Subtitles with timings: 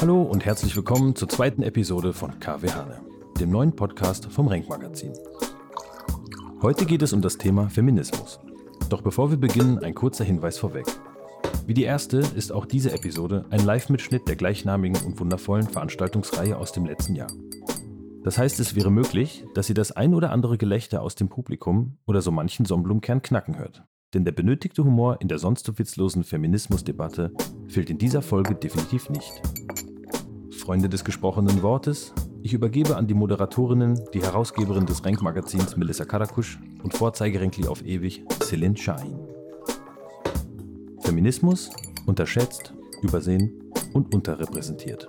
[0.00, 3.00] Hallo und herzlich willkommen zur zweiten Episode von KW Hane,
[3.40, 5.12] dem neuen Podcast vom Renk Magazin.
[6.62, 8.38] Heute geht es um das Thema Feminismus.
[8.88, 10.86] Doch bevor wir beginnen, ein kurzer Hinweis vorweg.
[11.66, 16.70] Wie die erste ist auch diese Episode ein Live-Mitschnitt der gleichnamigen und wundervollen Veranstaltungsreihe aus
[16.70, 17.32] dem letzten Jahr.
[18.22, 21.98] Das heißt, es wäre möglich, dass ihr das ein oder andere Gelächter aus dem Publikum
[22.06, 23.82] oder so manchen Sonnenblumenkern knacken hört.
[24.14, 27.32] Denn der benötigte Humor in der sonst so witzlosen Feminismusdebatte
[27.66, 29.42] fehlt in dieser Folge definitiv nicht.
[30.56, 36.60] Freunde des gesprochenen Wortes, ich übergebe an die Moderatorinnen, die Herausgeberin des Renk-Magazins Melissa Karakusch
[36.84, 39.18] und Vorzeigerenkli auf ewig, Celine Shahin.
[41.00, 41.70] Feminismus
[42.06, 42.72] unterschätzt,
[43.02, 45.08] übersehen und unterrepräsentiert.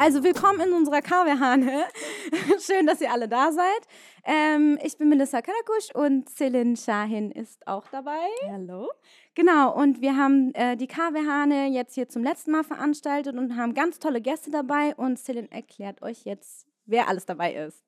[0.00, 1.84] Also willkommen in unserer Kaviarhane.
[2.60, 3.80] Schön, dass ihr alle da seid.
[4.24, 8.26] Ähm, ich bin Melissa Karakusch und Celine Shahin ist auch dabei.
[8.50, 8.90] Hallo.
[9.34, 13.74] Genau, und wir haben äh, die Kaviarhane jetzt hier zum letzten Mal veranstaltet und haben
[13.74, 17.84] ganz tolle Gäste dabei und Celine erklärt euch jetzt, wer alles dabei ist.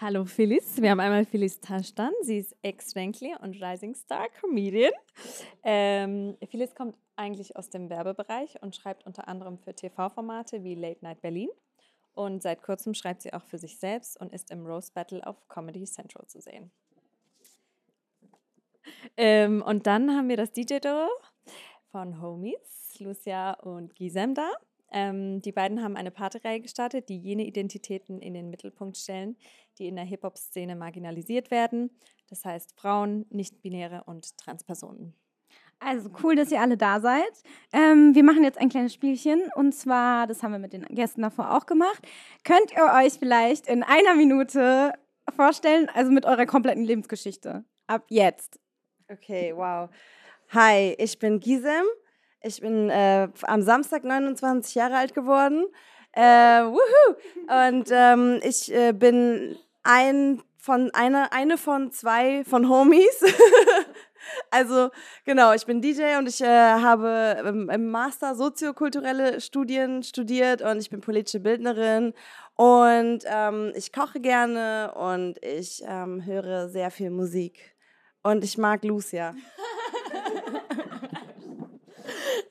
[0.00, 4.92] Hallo Phyllis, wir haben einmal Phyllis Taschtan, sie ist Ex-Schwenkli und Rising Star Comedian.
[5.64, 11.04] Ähm, Phyllis kommt eigentlich aus dem Werbebereich und schreibt unter anderem für TV-Formate wie Late
[11.04, 11.48] Night Berlin.
[12.18, 15.46] Und seit kurzem schreibt sie auch für sich selbst und ist im Rose Battle auf
[15.46, 16.72] Comedy Central zu sehen.
[19.16, 21.08] Ähm, und dann haben wir das DJ-Duo
[21.92, 24.50] von Homies, Lucia und Gisem da.
[24.90, 29.36] Ähm, die beiden haben eine Partyreihe gestartet, die jene Identitäten in den Mittelpunkt stellen,
[29.78, 31.88] die in der Hip-Hop-Szene marginalisiert werden.
[32.26, 35.14] Das heißt Frauen, Nicht-Binäre und Transpersonen.
[35.80, 37.42] Also cool, dass ihr alle da seid.
[37.72, 41.22] Ähm, wir machen jetzt ein kleines Spielchen und zwar, das haben wir mit den Gästen
[41.22, 42.06] davor auch gemacht.
[42.44, 44.92] Könnt ihr euch vielleicht in einer Minute
[45.36, 47.64] vorstellen, also mit eurer kompletten Lebensgeschichte?
[47.86, 48.58] Ab jetzt.
[49.08, 49.88] Okay, wow.
[50.50, 51.84] Hi, ich bin Gisem.
[52.42, 55.64] Ich bin äh, am Samstag 29 Jahre alt geworden.
[56.12, 57.14] Äh, wuhu!
[57.68, 63.22] Und ähm, ich äh, bin ein von eine, eine von zwei von Homies.
[64.50, 64.90] also
[65.24, 70.78] genau, ich bin DJ und ich äh, habe im, im, Master soziokulturelle Studien studiert und
[70.78, 72.14] ich bin politische Bildnerin
[72.54, 77.76] und ähm, ich koche gerne und ich ähm, höre sehr viel Musik
[78.22, 79.34] und ich mag Lucia.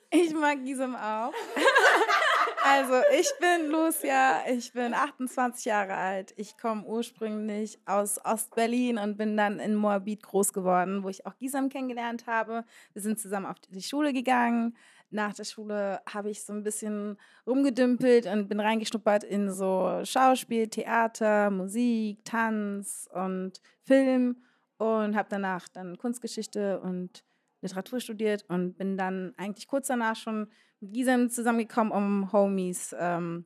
[0.09, 1.33] Ich mag Gisem auch.
[2.69, 6.33] Also, ich bin Lucia, ich bin 28 Jahre alt.
[6.35, 11.37] Ich komme ursprünglich aus Ostberlin und bin dann in Moabit groß geworden, wo ich auch
[11.37, 12.65] Gisem kennengelernt habe.
[12.91, 14.75] Wir sind zusammen auf die Schule gegangen.
[15.09, 17.17] Nach der Schule habe ich so ein bisschen
[17.47, 24.43] rumgedümpelt und bin reingeschnuppert in so Schauspiel, Theater, Musik, Tanz und Film
[24.77, 27.23] und habe danach dann Kunstgeschichte und
[27.61, 30.47] Literatur studiert und bin dann eigentlich kurz danach schon
[30.79, 33.45] mit Gisem zusammengekommen, um Homies ähm,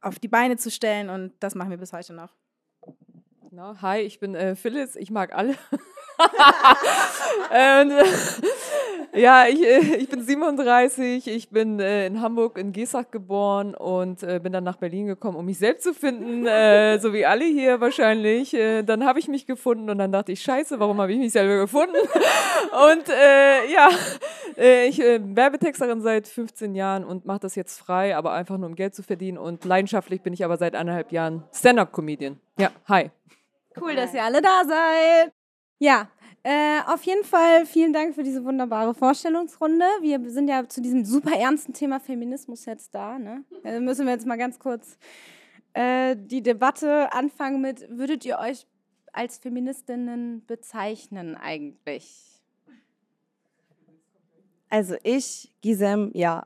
[0.00, 2.34] auf die Beine zu stellen und das machen wir bis heute noch.
[3.50, 5.52] No, hi, ich bin äh, Phyllis, ich mag alle.
[6.18, 8.04] und, äh,
[9.14, 14.22] ja, ich, äh, ich bin 37, ich bin äh, in Hamburg in Gesach geboren und
[14.22, 17.44] äh, bin dann nach Berlin gekommen, um mich selbst zu finden, äh, so wie alle
[17.44, 18.54] hier wahrscheinlich.
[18.54, 21.32] Äh, dann habe ich mich gefunden und dann dachte ich, scheiße, warum habe ich mich
[21.32, 21.94] selber gefunden?
[21.96, 23.04] und
[23.72, 23.88] ja,
[24.86, 28.74] ich bin Werbetexterin seit 15 Jahren und mache das jetzt frei, aber einfach nur um
[28.74, 32.40] Geld zu verdienen und leidenschaftlich bin ich aber seit eineinhalb Jahren Stand-Up-Comedian.
[32.58, 33.10] Ja, hi.
[33.80, 35.32] Cool, dass ihr alle da seid.
[35.78, 36.08] Ja,
[36.44, 39.86] äh, auf jeden Fall vielen Dank für diese wunderbare Vorstellungsrunde.
[40.02, 43.18] Wir sind ja zu diesem super ernsten Thema Feminismus jetzt da.
[43.18, 43.44] Ne?
[43.62, 44.98] Da müssen wir jetzt mal ganz kurz
[45.72, 48.66] äh, die Debatte anfangen mit, würdet ihr euch
[49.14, 52.42] als Feministinnen bezeichnen eigentlich?
[54.68, 56.44] Also ich, Gisem, ja.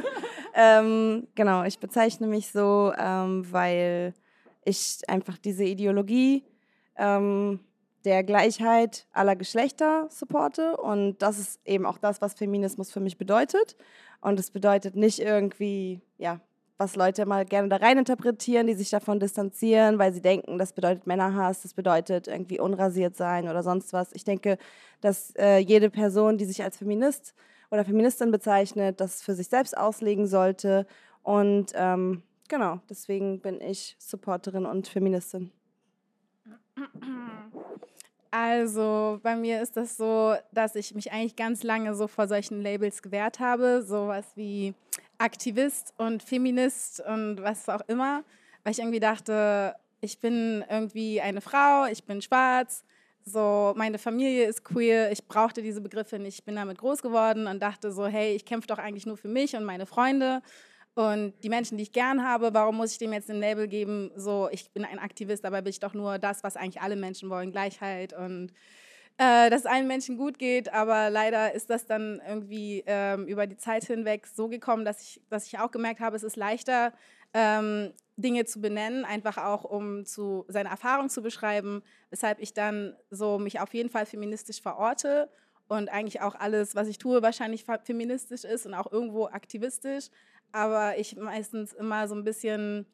[0.54, 4.14] ähm, genau, ich bezeichne mich so, ähm, weil
[4.64, 6.44] ich einfach diese Ideologie
[6.96, 7.60] ähm,
[8.04, 10.76] der Gleichheit aller Geschlechter supporte.
[10.76, 13.76] Und das ist eben auch das, was Feminismus für mich bedeutet.
[14.20, 16.40] Und es bedeutet nicht irgendwie, ja,
[16.76, 20.72] was Leute mal gerne da rein interpretieren, die sich davon distanzieren, weil sie denken, das
[20.72, 24.12] bedeutet Männerhass, das bedeutet irgendwie unrasiert sein oder sonst was.
[24.12, 24.58] Ich denke,
[25.00, 27.34] dass äh, jede Person, die sich als Feminist
[27.70, 30.86] oder Feministin bezeichnet, das für sich selbst auslegen sollte.
[31.22, 35.52] Und ähm, genau, deswegen bin ich Supporterin und Feministin.
[38.30, 42.60] Also bei mir ist das so, dass ich mich eigentlich ganz lange so vor solchen
[42.60, 44.74] Labels gewehrt habe, sowas wie
[45.18, 48.24] Aktivist und Feminist und was auch immer,
[48.64, 52.84] weil ich irgendwie dachte, ich bin irgendwie eine Frau, ich bin schwarz,
[53.24, 57.46] so meine Familie ist queer, ich brauchte diese Begriffe nicht, ich bin damit groß geworden
[57.46, 60.42] und dachte so, hey, ich kämpfe doch eigentlich nur für mich und meine Freunde
[60.94, 64.12] und die Menschen, die ich gern habe, warum muss ich dem jetzt ein Label geben,
[64.16, 67.30] so ich bin ein Aktivist, aber bin ich doch nur das, was eigentlich alle Menschen
[67.30, 68.52] wollen, Gleichheit und
[69.16, 73.46] äh, dass es allen Menschen gut geht, aber leider ist das dann irgendwie ähm, über
[73.46, 76.92] die Zeit hinweg so gekommen, dass ich, dass ich auch gemerkt habe, es ist leichter,
[77.32, 82.96] ähm, Dinge zu benennen, einfach auch um zu, seine Erfahrung zu beschreiben, weshalb ich dann
[83.10, 85.28] so mich auf jeden Fall feministisch verorte
[85.68, 90.10] und eigentlich auch alles, was ich tue, wahrscheinlich feministisch ist und auch irgendwo aktivistisch,
[90.54, 92.86] aber ich meistens immer so ein bisschen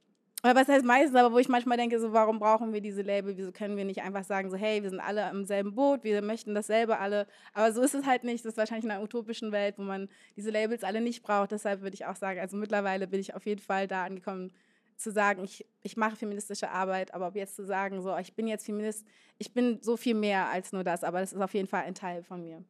[0.42, 3.36] oder was heißt meistens, aber wo ich manchmal denke, so, warum brauchen wir diese Label?
[3.36, 6.22] Wieso können wir nicht einfach sagen, so, hey, wir sind alle im selben Boot, wir
[6.22, 7.26] möchten dasselbe alle.
[7.52, 8.42] Aber so ist es halt nicht.
[8.42, 11.52] Das ist wahrscheinlich in einer utopischen Welt, wo man diese Labels alle nicht braucht.
[11.52, 14.50] Deshalb würde ich auch sagen, also mittlerweile bin ich auf jeden Fall da angekommen,
[14.96, 18.64] zu sagen, ich, ich mache feministische Arbeit, aber jetzt zu sagen, so, ich bin jetzt
[18.64, 21.84] Feminist, ich bin so viel mehr als nur das, aber das ist auf jeden Fall
[21.84, 22.64] ein Teil von mir.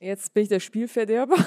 [0.00, 1.36] Jetzt bin ich der Spielverderber.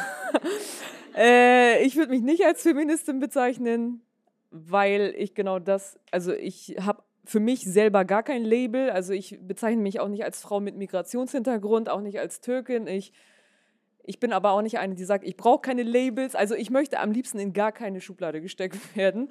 [1.13, 4.01] Äh, ich würde mich nicht als Feministin bezeichnen,
[4.49, 8.89] weil ich genau das, also ich habe für mich selber gar kein Label.
[8.89, 12.87] Also ich bezeichne mich auch nicht als Frau mit Migrationshintergrund, auch nicht als Türkin.
[12.87, 13.11] Ich,
[14.03, 16.33] ich bin aber auch nicht eine, die sagt, ich brauche keine Labels.
[16.33, 19.27] Also ich möchte am liebsten in gar keine Schublade gesteckt werden.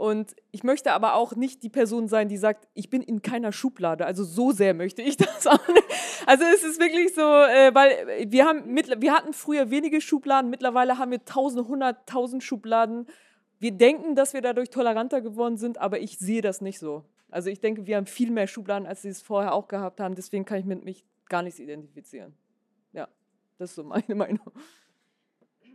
[0.00, 3.52] Und ich möchte aber auch nicht die Person sein, die sagt, ich bin in keiner
[3.52, 4.06] Schublade.
[4.06, 5.84] Also so sehr möchte ich das auch nicht.
[6.24, 10.96] Also es ist wirklich so, äh, weil wir, haben wir hatten früher wenige Schubladen, mittlerweile
[10.96, 13.08] haben wir tausend, hunderttausend Schubladen.
[13.58, 17.04] Wir denken, dass wir dadurch toleranter geworden sind, aber ich sehe das nicht so.
[17.30, 20.14] Also ich denke, wir haben viel mehr Schubladen, als sie es vorher auch gehabt haben.
[20.14, 22.34] Deswegen kann ich mit mich gar nichts identifizieren.
[22.94, 23.06] Ja,
[23.58, 24.50] das ist so meine Meinung.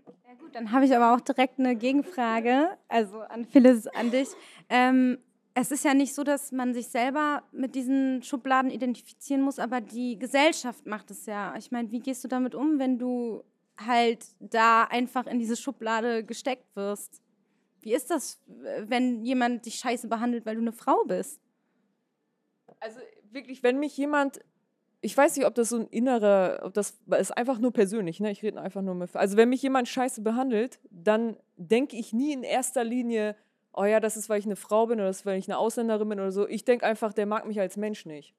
[0.07, 4.30] Ja gut, dann habe ich aber auch direkt eine Gegenfrage, also an Phyllis, an dich.
[4.69, 5.18] Ähm,
[5.54, 9.80] es ist ja nicht so, dass man sich selber mit diesen Schubladen identifizieren muss, aber
[9.80, 11.56] die Gesellschaft macht es ja.
[11.56, 13.44] Ich meine, wie gehst du damit um, wenn du
[13.78, 17.22] halt da einfach in diese Schublade gesteckt wirst?
[17.81, 21.40] Wie ist das, wenn jemand dich scheiße behandelt, weil du eine Frau bist?
[22.80, 23.00] Also
[23.31, 24.42] wirklich, wenn mich jemand
[25.06, 28.31] ich weiß nicht, ob das so ein innerer, ob das ist einfach nur persönlich, ne?
[28.31, 29.16] Ich rede einfach nur mit.
[29.16, 33.36] Also wenn mich jemand scheiße behandelt, dann denke ich nie in erster Linie,
[33.72, 35.60] oh ja, das ist, weil ich eine Frau bin oder das ist, weil ich eine
[35.60, 36.48] Ausländerin bin oder so.
[36.48, 38.34] Ich denke einfach, der mag mich als Mensch nicht.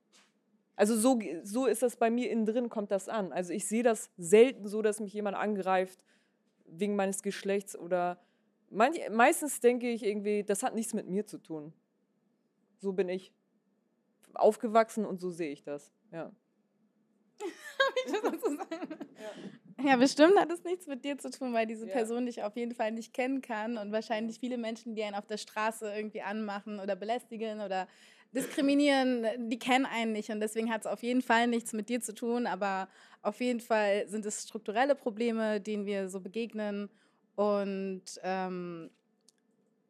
[0.74, 3.32] Also so, so ist das bei mir innen drin, kommt das an.
[3.32, 6.04] Also ich sehe das selten so, dass mich jemand angreift
[6.66, 8.18] wegen meines Geschlechts oder
[8.70, 11.72] manch, meistens denke ich irgendwie, das hat nichts mit mir zu tun.
[12.80, 13.32] So bin ich
[14.34, 15.92] aufgewachsen und so sehe ich das.
[16.10, 16.32] Ja
[18.06, 18.98] ich das dazu sagen?
[19.78, 19.90] Ja.
[19.90, 21.92] ja, bestimmt hat es nichts mit dir zu tun, weil diese ja.
[21.92, 25.26] Person dich auf jeden Fall nicht kennen kann und wahrscheinlich viele Menschen, die einen auf
[25.26, 27.88] der Straße irgendwie anmachen oder belästigen oder
[28.32, 32.00] diskriminieren, die kennen einen nicht und deswegen hat es auf jeden Fall nichts mit dir
[32.00, 32.88] zu tun, aber
[33.22, 36.90] auf jeden Fall sind es strukturelle Probleme, denen wir so begegnen
[37.34, 38.90] und ähm,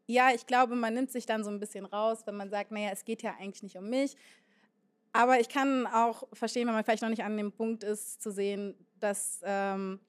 [0.06, 2.90] ja, ich glaube, man nimmt sich dann so ein bisschen raus, wenn man sagt, naja,
[2.92, 4.16] es geht ja eigentlich nicht um mich,
[5.16, 8.30] aber ich kann auch verstehen, wenn man vielleicht noch nicht an dem Punkt ist, zu
[8.30, 10.00] sehen, dass ähm,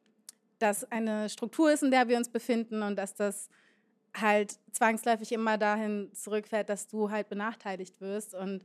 [0.59, 3.49] das eine Struktur ist, in der wir uns befinden und dass das
[4.15, 8.63] halt zwangsläufig immer dahin zurückfällt, dass du halt benachteiligt wirst und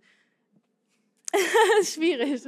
[1.83, 2.43] schwierig.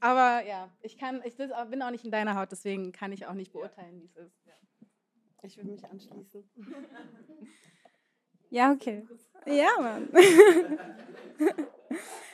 [0.00, 3.34] Aber ja, ich kann, ich bin auch nicht in deiner Haut, deswegen kann ich auch
[3.34, 4.40] nicht beurteilen, wie es ist.
[5.42, 6.44] Ich würde mich anschließen.
[8.50, 9.04] Ja, okay.
[9.46, 10.08] Ja, Mann.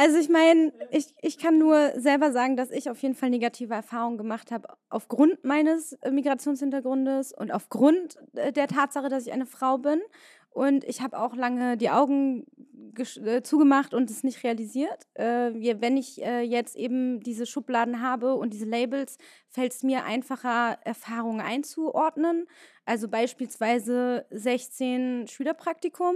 [0.00, 3.74] Also ich meine, ich, ich kann nur selber sagen, dass ich auf jeden Fall negative
[3.74, 9.44] Erfahrungen gemacht habe aufgrund meines äh, Migrationshintergrundes und aufgrund äh, der Tatsache, dass ich eine
[9.44, 10.00] Frau bin.
[10.50, 12.46] Und ich habe auch lange die Augen
[12.96, 15.08] äh, zugemacht und es nicht realisiert.
[15.14, 15.50] Äh,
[15.80, 20.78] wenn ich äh, jetzt eben diese Schubladen habe und diese Labels, fällt es mir einfacher,
[20.84, 22.46] Erfahrungen einzuordnen.
[22.84, 26.14] Also beispielsweise 16 Schülerpraktikum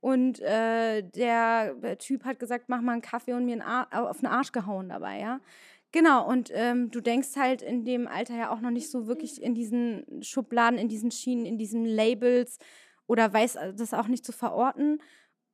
[0.00, 4.28] und äh, der Typ hat gesagt, mach mal einen Kaffee und mir einen auf den
[4.28, 5.40] Arsch gehauen dabei, ja.
[5.90, 9.42] Genau, und ähm, du denkst halt in dem Alter ja auch noch nicht so wirklich
[9.42, 12.58] in diesen Schubladen, in diesen Schienen, in diesen Labels
[13.06, 15.00] oder weißt äh, das auch nicht zu verorten.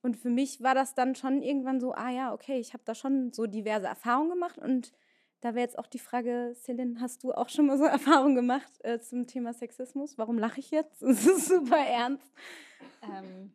[0.02, 2.94] Und für mich war das dann schon irgendwann so, ah ja, okay, ich habe da
[2.94, 4.58] schon so diverse Erfahrungen gemacht.
[4.58, 4.92] Und
[5.40, 8.72] da wäre jetzt auch die Frage, Celine, hast du auch schon mal so Erfahrungen gemacht
[8.82, 10.18] äh, zum Thema Sexismus?
[10.18, 11.00] Warum lache ich jetzt?
[11.02, 12.32] Das ist super ernst.
[13.02, 13.52] Ähm,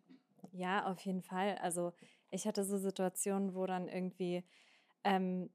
[0.59, 1.57] ja, auf jeden Fall.
[1.59, 1.93] Also
[2.29, 4.43] ich hatte so Situationen, wo dann irgendwie
[5.03, 5.49] ähm,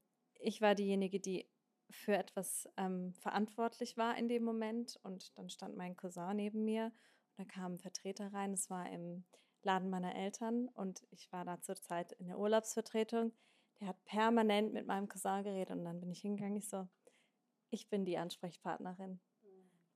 [0.45, 1.49] ich war diejenige, die
[1.91, 6.93] für etwas ähm, verantwortlich war in dem Moment und dann stand mein Cousin neben mir
[7.37, 9.25] Da kamen Vertreter rein, das war im
[9.63, 13.33] Laden meiner Eltern und ich war da zur Zeit in der Urlaubsvertretung.
[13.81, 16.87] Der hat permanent mit meinem Cousin geredet und dann bin ich hingegangen, ich so,
[17.71, 19.21] ich bin die Ansprechpartnerin.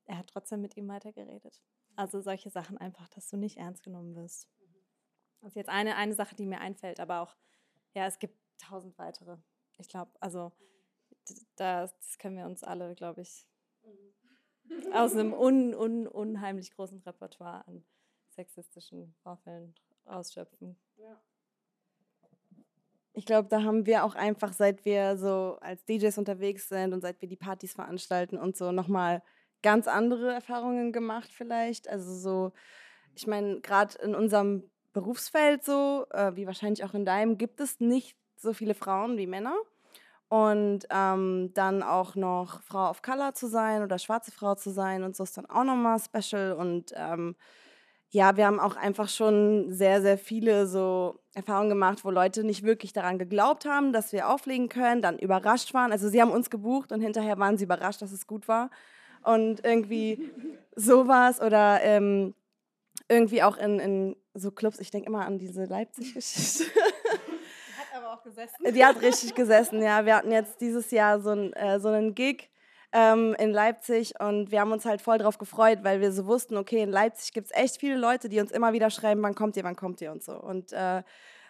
[0.04, 1.62] Er hat trotzdem mit ihm weitergeredet.
[1.96, 4.48] Also solche Sachen einfach, dass du nicht ernst genommen wirst.
[5.40, 7.36] Das ist jetzt eine, eine Sache, die mir einfällt, aber auch,
[7.94, 9.36] ja, es gibt tausend weitere.
[9.78, 10.52] Ich glaube, also
[11.56, 13.46] das, das können wir uns alle, glaube ich,
[14.92, 17.84] aus einem un, un, unheimlich großen Repertoire an
[18.30, 20.76] sexistischen Vorfällen ausschöpfen.
[23.12, 27.00] Ich glaube, da haben wir auch einfach, seit wir so als DJs unterwegs sind und
[27.00, 29.22] seit wir die Partys veranstalten und so nochmal
[29.62, 31.88] ganz andere Erfahrungen gemacht vielleicht.
[31.88, 32.52] Also so,
[33.16, 37.78] ich meine, gerade in unserem Berufsfeld so, äh, wie wahrscheinlich auch in deinem, gibt es
[37.78, 39.54] nicht so viele Frauen wie Männer.
[40.28, 45.02] Und ähm, dann auch noch Frau of Color zu sein oder schwarze Frau zu sein
[45.02, 46.52] und so ist dann auch nochmal special.
[46.52, 47.34] Und ähm,
[48.10, 52.62] ja, wir haben auch einfach schon sehr, sehr viele so Erfahrungen gemacht, wo Leute nicht
[52.62, 55.92] wirklich daran geglaubt haben, dass wir auflegen können, dann überrascht waren.
[55.92, 58.70] Also sie haben uns gebucht und hinterher waren sie überrascht, dass es gut war.
[59.22, 60.30] Und irgendwie
[60.76, 62.34] sowas oder ähm,
[63.08, 66.64] irgendwie auch in, in so Clubs, ich denke immer an diese Leipzig-Geschichte.
[67.94, 68.56] aber auch gesessen.
[68.72, 70.04] Die hat richtig gesessen, ja.
[70.04, 72.50] Wir hatten jetzt dieses Jahr so, ein, äh, so einen Gig
[72.92, 76.56] ähm, in Leipzig und wir haben uns halt voll drauf gefreut, weil wir so wussten,
[76.56, 79.56] okay, in Leipzig gibt es echt viele Leute, die uns immer wieder schreiben, wann kommt
[79.56, 80.32] ihr, wann kommt ihr und so.
[80.32, 81.02] Und äh,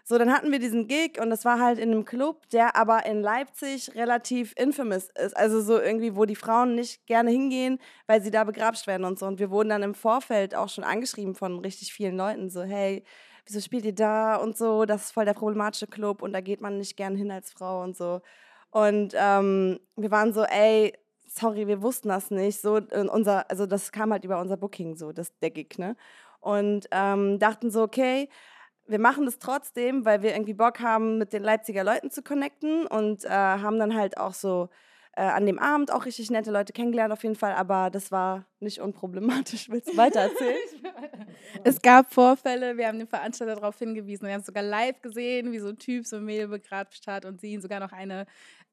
[0.08, 3.04] so, dann hatten wir diesen Gig und das war halt in einem Club, der aber
[3.04, 5.36] in Leipzig relativ infamous ist.
[5.36, 9.18] Also so irgendwie, wo die Frauen nicht gerne hingehen, weil sie da begrapscht werden und
[9.18, 9.26] so.
[9.26, 13.04] Und wir wurden dann im Vorfeld auch schon angeschrieben von richtig vielen Leuten, so, hey,
[13.44, 16.62] wieso spielt ihr da und so, das ist voll der problematische Club und da geht
[16.62, 18.22] man nicht gern hin als Frau und so.
[18.70, 20.94] Und ähm, wir waren so, ey,
[21.26, 22.62] sorry, wir wussten das nicht.
[22.62, 22.80] So,
[23.12, 25.96] unser, also das kam halt über unser Booking, so, das, der Gig, ne?
[26.40, 28.30] Und ähm, dachten so, okay,
[28.88, 32.86] wir machen das trotzdem, weil wir irgendwie Bock haben, mit den Leipziger Leuten zu connecten
[32.86, 34.68] und äh, haben dann halt auch so
[35.18, 38.46] äh, an dem Abend auch richtig nette Leute kennengelernt auf jeden Fall, aber das war
[38.60, 39.68] nicht unproblematisch.
[39.70, 40.56] Willst du weiter erzählen?
[41.64, 45.50] es gab Vorfälle, wir haben den Veranstalter darauf hingewiesen, wir haben es sogar live gesehen,
[45.50, 48.26] wie so ein Typ so ein Mädel begrapscht hat und sie ihn sogar noch eine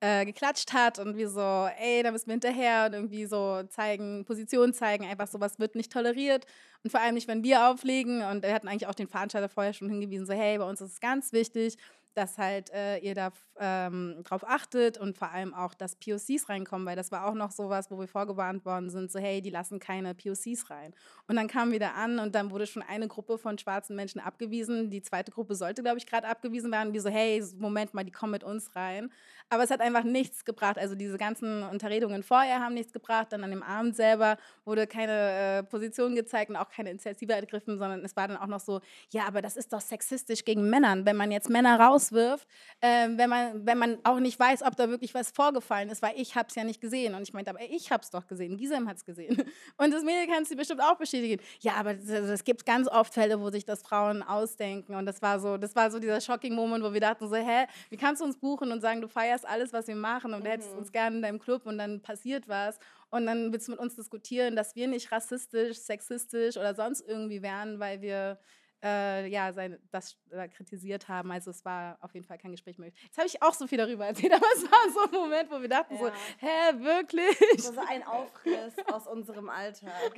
[0.05, 4.23] äh, geklatscht hat und wir so, ey, da müssen wir hinterher und irgendwie so zeigen,
[4.23, 6.45] Position zeigen, einfach sowas wird nicht toleriert.
[6.83, 8.21] Und vor allem nicht, wenn wir auflegen.
[8.21, 10.93] Und wir hatten eigentlich auch den Veranstalter vorher schon hingewiesen, so, hey, bei uns ist
[10.93, 11.77] es ganz wichtig,
[12.15, 16.85] dass halt äh, ihr da ähm, drauf achtet und vor allem auch, dass POCs reinkommen,
[16.85, 19.79] weil das war auch noch sowas, wo wir vorgewarnt worden sind, so hey, die lassen
[19.79, 20.93] keine POCs rein.
[21.27, 24.89] Und dann kam wieder an und dann wurde schon eine Gruppe von schwarzen Menschen abgewiesen.
[24.89, 26.93] Die zweite Gruppe sollte, glaube ich, gerade abgewiesen werden.
[26.93, 29.11] Die so, hey, Moment mal, die kommen mit uns rein.
[29.49, 30.77] Aber es hat einfach nichts gebracht.
[30.77, 33.27] Also diese ganzen Unterredungen vorher haben nichts gebracht.
[33.31, 37.77] Dann an dem Abend selber wurde keine äh, Position gezeigt und auch keine Initiative ergriffen,
[37.77, 38.81] sondern es war dann auch noch so,
[39.11, 42.47] ja, aber das ist doch sexistisch gegen Männern, wenn man jetzt Männer rauswirft,
[42.81, 46.13] äh, wenn, man, wenn man auch nicht weiß, ob da wirklich was vorgefallen ist, weil
[46.17, 47.15] ich habe es ja nicht gesehen.
[47.15, 49.43] Und ich meinte, aber ich habe es doch gesehen, Gisem hat es gesehen.
[49.77, 51.41] Und das Mädel kann es bestimmt auch bestätigen.
[51.61, 54.95] Ja, aber es gibt ganz oft Fälle, wo sich das Frauen ausdenken.
[54.95, 57.65] Und das war so, das war so dieser shocking Moment, wo wir dachten so, hä,
[57.89, 60.45] wie kannst du uns buchen und sagen, du feierst alles, was wir machen und mhm.
[60.45, 63.71] du hättest uns gerne in deinem Club und dann passiert was und dann willst du
[63.71, 68.39] mit uns diskutieren, dass wir nicht rassistisch, sexistisch oder sonst irgendwie wären, weil wir
[68.85, 71.31] äh, ja, sein, das äh, kritisiert haben.
[71.31, 73.01] Also es war auf jeden Fall kein Gespräch möglich.
[73.03, 75.59] Jetzt habe ich auch so viel darüber erzählt, aber es war so ein Moment, wo
[75.59, 75.99] wir dachten ja.
[75.99, 77.35] so, hä, wirklich?
[77.65, 80.13] So ein Aufriss aus unserem Alltag.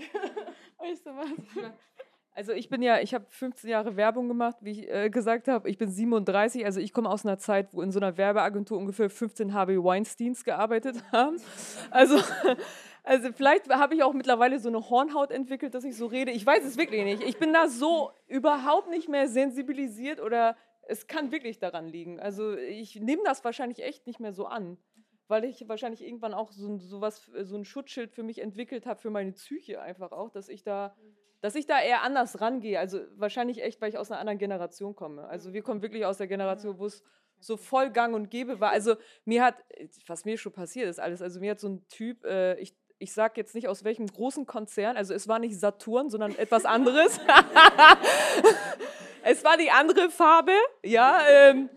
[2.33, 5.69] Also ich bin ja, ich habe 15 Jahre Werbung gemacht, wie ich äh, gesagt habe.
[5.69, 9.09] Ich bin 37, also ich komme aus einer Zeit, wo in so einer Werbeagentur ungefähr
[9.09, 11.37] 15 Harvey Weinsteins gearbeitet haben.
[11.89, 12.19] Also,
[13.07, 16.31] also vielleicht habe ich auch mittlerweile so eine Hornhaut entwickelt, dass ich so rede.
[16.31, 17.23] Ich weiß es wirklich nicht.
[17.23, 22.19] Ich bin da so überhaupt nicht mehr sensibilisiert oder es kann wirklich daran liegen.
[22.19, 24.77] Also ich nehme das wahrscheinlich echt nicht mehr so an
[25.29, 28.99] weil ich wahrscheinlich irgendwann auch so, so, was, so ein Schutzschild für mich entwickelt habe,
[28.99, 30.95] für meine Psyche einfach auch, dass ich da
[31.39, 32.79] dass ich da eher anders rangehe.
[32.79, 35.27] Also wahrscheinlich echt, weil ich aus einer anderen Generation komme.
[35.27, 37.03] Also wir kommen wirklich aus der Generation, wo es
[37.39, 38.71] so voll gang und gäbe war.
[38.71, 39.55] Also mir hat,
[40.07, 43.13] was mir schon passiert ist alles, also mir hat so ein Typ, äh, ich, ich
[43.13, 47.19] sage jetzt nicht aus welchem großen Konzern, also es war nicht Saturn, sondern etwas anderes.
[49.23, 51.21] es war die andere Farbe, ja.
[51.29, 51.69] Ähm,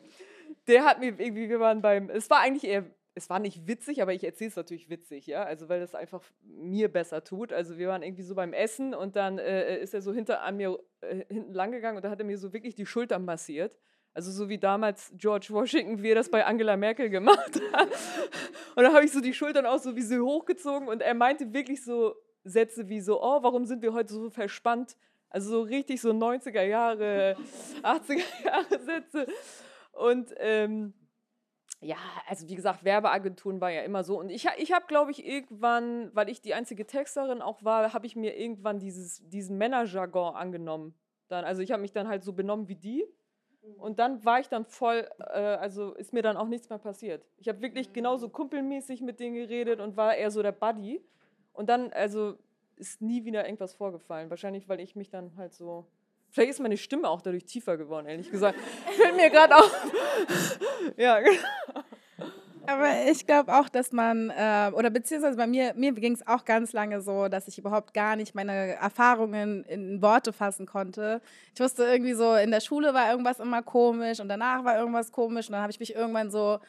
[0.66, 2.84] der hat mir irgendwie, wir waren beim, es war eigentlich eher
[3.14, 6.22] es war nicht witzig, aber ich erzähle es natürlich witzig, ja, also weil das einfach
[6.42, 7.52] mir besser tut.
[7.52, 10.56] Also wir waren irgendwie so beim Essen und dann äh, ist er so hinter an
[10.56, 13.76] mir äh, hinten lang gegangen und da hat er mir so wirklich die Schultern massiert.
[14.12, 17.88] Also so wie damals George Washington, wie er das bei Angela Merkel gemacht hat.
[18.75, 21.52] Und da habe ich so die Schultern auch so wie sie hochgezogen und er meinte
[21.52, 24.97] wirklich so Sätze wie so, oh, warum sind wir heute so verspannt?
[25.29, 27.37] Also so richtig so 90er Jahre,
[27.83, 29.26] 80er Jahre Sätze.
[29.93, 30.95] Und ähm,
[31.81, 34.19] ja, also wie gesagt, Werbeagenturen war ja immer so.
[34.19, 38.07] Und ich, ich habe, glaube ich, irgendwann, weil ich die einzige Texterin auch war, habe
[38.07, 40.95] ich mir irgendwann dieses, diesen Männerjargon angenommen.
[41.29, 43.07] Dann, also ich habe mich dann halt so benommen wie die.
[43.79, 47.25] Und dann war ich dann voll, äh, also ist mir dann auch nichts mehr passiert.
[47.38, 51.02] Ich habe wirklich genauso kumpelmäßig mit denen geredet und war eher so der Buddy.
[51.52, 52.38] Und dann, also
[52.76, 54.31] ist nie wieder irgendwas vorgefallen.
[54.31, 55.87] Wahrscheinlich, weil ich mich dann halt so.
[56.31, 58.59] Vielleicht ist meine Stimme auch dadurch tiefer geworden, ehrlich gesagt.
[58.97, 59.90] Fällt mir gerade auf.
[60.97, 61.83] ja, genau.
[62.67, 66.45] Aber ich glaube auch, dass man, äh, oder beziehungsweise bei mir, mir ging es auch
[66.45, 71.21] ganz lange so, dass ich überhaupt gar nicht meine Erfahrungen in Worte fassen konnte.
[71.55, 75.11] Ich wusste irgendwie so, in der Schule war irgendwas immer komisch und danach war irgendwas
[75.11, 76.61] komisch und dann habe ich mich irgendwann so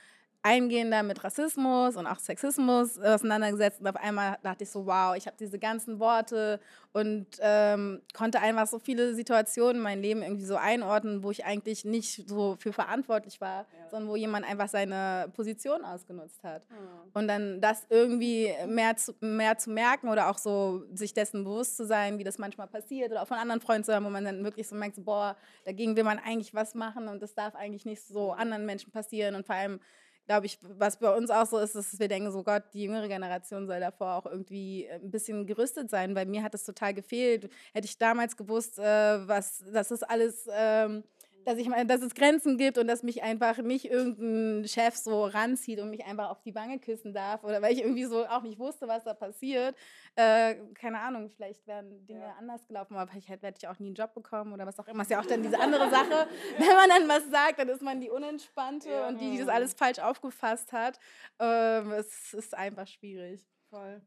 [0.44, 5.28] eingehender mit Rassismus und auch Sexismus auseinandergesetzt und auf einmal dachte ich so, wow, ich
[5.28, 6.60] habe diese ganzen Worte
[6.94, 11.46] und ähm, konnte einfach so viele Situationen in meinem Leben irgendwie so einordnen, wo ich
[11.46, 13.90] eigentlich nicht so für verantwortlich war, ja.
[13.90, 16.68] sondern wo jemand einfach seine Position ausgenutzt hat.
[16.70, 17.12] Mhm.
[17.14, 21.78] Und dann das irgendwie mehr zu, mehr zu merken oder auch so sich dessen bewusst
[21.78, 24.26] zu sein, wie das manchmal passiert oder auch von anderen Freunden zu hören, wo man
[24.26, 27.56] dann wirklich so merkt, so, boah, dagegen will man eigentlich was machen und das darf
[27.56, 29.80] eigentlich nicht so anderen Menschen passieren und vor allem
[30.26, 32.84] glaube ich, was bei uns auch so ist, ist, dass wir denken, so Gott, die
[32.84, 36.64] jüngere Generation soll davor auch irgendwie äh, ein bisschen gerüstet sein, weil mir hat es
[36.64, 37.50] total gefehlt.
[37.74, 40.48] Hätte ich damals gewusst, äh, was, das ist alles...
[40.52, 41.04] Ähm,
[41.46, 45.26] dass ich meine, dass es Grenzen gibt und dass mich einfach nicht irgendein Chef so
[45.26, 48.44] ranzieht und mich einfach auf die Wange küssen darf oder weil ich irgendwie so auch
[48.44, 49.76] nicht wusste, was da passiert.
[50.16, 52.36] Äh, keine Ahnung, vielleicht wären Dinge ja.
[52.38, 55.04] anders gelaufen, aber vielleicht hätte ich auch nie einen Job bekommen oder was auch immer.
[55.04, 56.28] Ist ja auch dann diese andere Sache.
[56.58, 59.08] Wenn man dann was sagt, dann ist man die Unentspannte ja.
[59.08, 61.00] und die, die das alles falsch aufgefasst hat.
[61.40, 63.46] Ähm, es ist einfach schwierig.
[63.70, 64.02] Voll.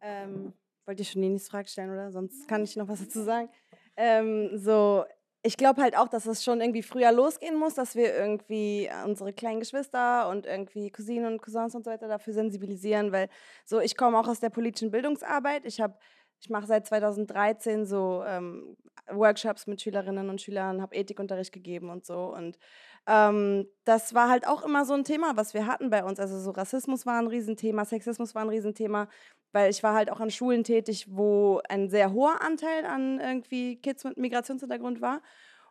[0.00, 0.52] Ähm,
[0.84, 2.10] wollt ihr schon die nächste Frage stellen, oder?
[2.10, 3.48] Sonst kann ich noch was dazu sagen.
[3.96, 5.04] Ähm, so,
[5.42, 9.32] ich glaube halt auch, dass es schon irgendwie früher losgehen muss, dass wir irgendwie unsere
[9.32, 13.28] kleinen Geschwister und irgendwie Cousinen und Cousins und so weiter dafür sensibilisieren, weil
[13.64, 15.64] so ich komme auch aus der politischen Bildungsarbeit.
[15.64, 15.98] Ich habe
[16.40, 18.76] ich mache seit 2013 so ähm,
[19.08, 22.34] Workshops mit Schülerinnen und Schülern, habe Ethikunterricht gegeben und so.
[22.34, 22.58] Und
[23.06, 26.18] ähm, das war halt auch immer so ein Thema, was wir hatten bei uns.
[26.18, 29.08] Also so Rassismus war ein Riesenthema, Sexismus war ein Riesenthema,
[29.52, 33.76] weil ich war halt auch an Schulen tätig, wo ein sehr hoher Anteil an irgendwie
[33.76, 35.22] Kids mit Migrationshintergrund war.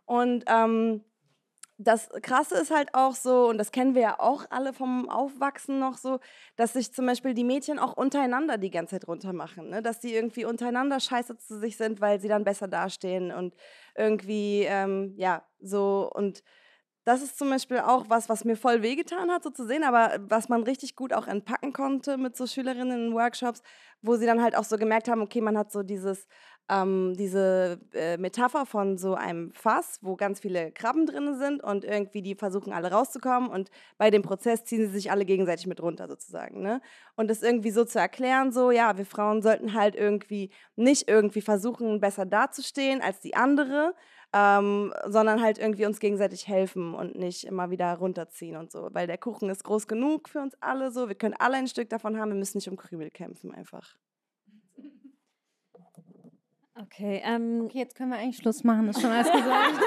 [0.05, 1.03] Und ähm,
[1.83, 5.79] das Krasse ist halt auch so, und das kennen wir ja auch alle vom Aufwachsen
[5.79, 6.19] noch so,
[6.55, 9.69] dass sich zum Beispiel die Mädchen auch untereinander die ganze Zeit runtermachen.
[9.69, 9.81] Ne?
[9.81, 13.55] Dass sie irgendwie untereinander scheiße zu sich sind, weil sie dann besser dastehen und
[13.95, 16.43] irgendwie, ähm, ja, so und
[17.03, 20.19] das ist zum Beispiel auch was, was mir voll wehgetan hat, so zu sehen, aber
[20.27, 23.63] was man richtig gut auch entpacken konnte mit so Schülerinnen in Workshops,
[24.01, 26.27] wo sie dann halt auch so gemerkt haben, okay, man hat so dieses,
[26.69, 31.83] ähm, diese äh, Metapher von so einem Fass, wo ganz viele Krabben drin sind und
[31.83, 35.81] irgendwie die versuchen alle rauszukommen und bei dem Prozess ziehen sie sich alle gegenseitig mit
[35.81, 36.61] runter sozusagen.
[36.61, 36.81] Ne?
[37.15, 41.41] Und das irgendwie so zu erklären, so, ja, wir Frauen sollten halt irgendwie nicht irgendwie
[41.41, 43.95] versuchen, besser dazustehen als die andere,
[44.33, 48.89] ähm, sondern halt irgendwie uns gegenseitig helfen und nicht immer wieder runterziehen und so.
[48.91, 51.07] Weil der Kuchen ist groß genug für uns alle so.
[51.07, 53.97] Wir können alle ein Stück davon haben, wir müssen nicht um Krümel kämpfen einfach.
[56.81, 59.79] Okay, ähm, okay, jetzt können wir eigentlich Schluss machen, ist schon alles gesagt.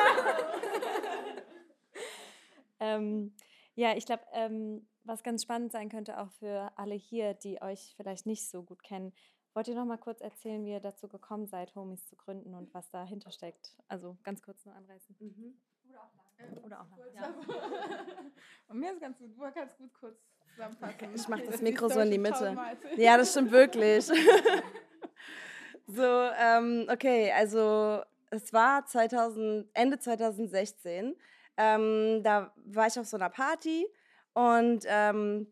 [2.80, 3.34] ähm,
[3.74, 7.94] ja, ich glaube, ähm, was ganz spannend sein könnte auch für alle hier, die euch
[7.96, 9.12] vielleicht nicht so gut kennen,
[9.54, 12.74] Wollt ihr noch mal kurz erzählen, wie ihr dazu gekommen seid, Homies zu gründen und
[12.74, 13.76] was dahinter steckt?
[13.86, 15.14] Also ganz kurz nur anreißen.
[15.20, 15.54] Mhm.
[15.88, 16.64] Oder auch lang.
[16.64, 16.98] Oder auch lang.
[17.14, 17.34] Ja.
[18.68, 20.18] Und mir ist ganz gut, du kannst gut kurz
[20.50, 21.14] zusammenfassen.
[21.14, 22.56] Ich mache das Mikro so in die Mitte.
[22.96, 24.06] Ja, das stimmt wirklich.
[25.86, 31.14] so, ähm, okay, also es war 2000, Ende 2016.
[31.56, 33.86] Ähm, da war ich auf so einer Party
[34.32, 35.46] und ähm,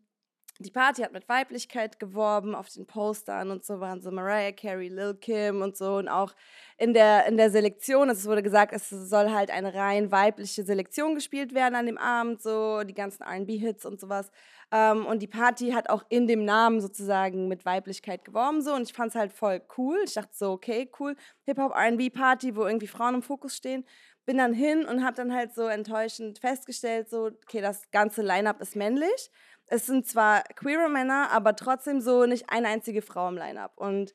[0.59, 4.87] die Party hat mit Weiblichkeit geworben auf den Postern und so waren so Mariah Carey,
[4.87, 6.33] Lil Kim und so und auch
[6.77, 11.15] in der, in der Selektion, es wurde gesagt, es soll halt eine rein weibliche Selektion
[11.15, 14.31] gespielt werden an dem Abend, so die ganzen R&B-Hits und sowas.
[14.71, 18.73] Ähm, und die Party hat auch in dem Namen sozusagen mit Weiblichkeit geworben so.
[18.73, 22.65] Und ich fand es halt voll cool, ich dachte so, okay, cool, Hip-Hop, R&B-Party, wo
[22.65, 23.85] irgendwie Frauen im Fokus stehen.
[24.25, 28.61] Bin dann hin und habe dann halt so enttäuschend festgestellt, so, okay, das ganze Line-Up
[28.61, 29.29] ist männlich
[29.73, 33.73] es sind zwar queere Männer, aber trotzdem so nicht eine einzige Frau im Line-Up.
[33.77, 34.13] Und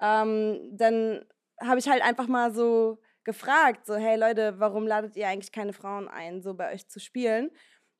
[0.00, 1.24] ähm, dann
[1.60, 5.72] habe ich halt einfach mal so gefragt, so, hey Leute, warum ladet ihr eigentlich keine
[5.72, 7.50] Frauen ein, so bei euch zu spielen?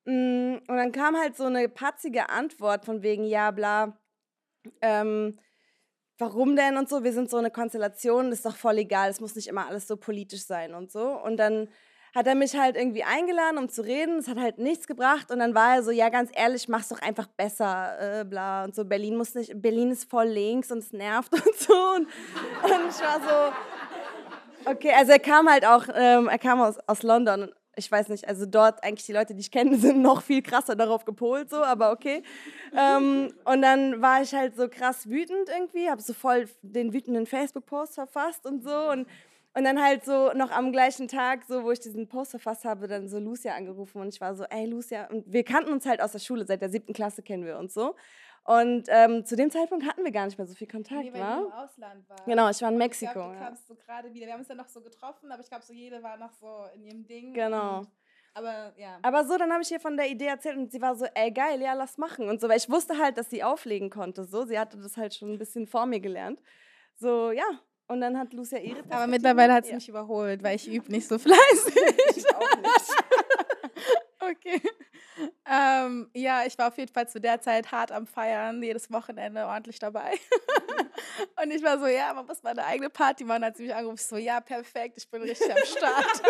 [0.04, 3.98] Mm, und dann kam halt so eine patzige Antwort von wegen, ja, bla,
[4.80, 5.36] ähm,
[6.16, 9.20] warum denn und so, wir sind so eine Konstellation, das ist doch voll egal, es
[9.20, 11.20] muss nicht immer alles so politisch sein und so.
[11.20, 11.68] Und dann
[12.14, 14.18] hat er mich halt irgendwie eingeladen, um zu reden.
[14.18, 15.30] Es hat halt nichts gebracht.
[15.30, 18.64] Und dann war er so, ja, ganz ehrlich, mach's doch einfach besser, äh, bla.
[18.64, 21.74] Und so, Berlin muss nicht, Berlin ist voll links und es nervt und so.
[21.74, 22.06] Und,
[22.62, 27.02] und ich war so, okay, also er kam halt auch, ähm, er kam aus, aus
[27.02, 27.50] London.
[27.76, 30.74] Ich weiß nicht, also dort eigentlich die Leute, die ich kenne, sind noch viel krasser
[30.74, 32.22] darauf gepolt, so, aber okay.
[32.76, 37.26] ähm, und dann war ich halt so krass wütend irgendwie, habe so voll den wütenden
[37.26, 38.90] Facebook-Post verfasst und so.
[38.90, 39.06] Und
[39.54, 42.86] und dann halt so noch am gleichen Tag, so wo ich diesen Post verfasst habe,
[42.86, 46.00] dann so Lucia angerufen und ich war so, ey Lucia, und wir kannten uns halt
[46.00, 47.96] aus der Schule, seit der siebten Klasse kennen wir uns so.
[48.44, 51.20] Und ähm, zu dem Zeitpunkt hatten wir gar nicht mehr so viel Kontakt, Nee, weil
[51.20, 51.36] wa?
[51.36, 52.24] du im Ausland warst.
[52.24, 53.10] Genau, ich war in Mexiko.
[53.10, 53.44] Ich glaube, du ja.
[53.44, 54.26] kamst so gerade wieder.
[54.26, 56.64] Wir haben uns dann noch so getroffen, aber ich glaube, so jede war noch so
[56.74, 57.34] in ihrem Ding.
[57.34, 57.82] Genau.
[58.34, 58.98] Aber ja.
[59.02, 61.30] Aber so, dann habe ich ihr von der Idee erzählt und sie war so, ey
[61.30, 64.44] geil, ja, lass machen und so, weil ich wusste halt, dass sie auflegen konnte, so,
[64.44, 66.40] sie hatte das halt schon ein bisschen vor mir gelernt.
[66.96, 67.44] So, ja,
[67.90, 69.76] und dann hat Lucia ihre aber mittlerweile hat sie ja.
[69.76, 71.74] mich überholt, weil ich übe nicht so fleißig.
[72.14, 72.90] Ich auch nicht.
[74.20, 74.62] okay.
[75.44, 79.44] Ähm, ja, ich war auf jeden Fall zu der Zeit hart am Feiern, jedes Wochenende
[79.44, 80.12] ordentlich dabei.
[81.42, 83.42] Und ich war so, ja, man muss mal eine eigene Party machen.
[83.42, 86.22] Als sie mich angerufen, ich so, ja, perfekt, ich bin richtig am Start.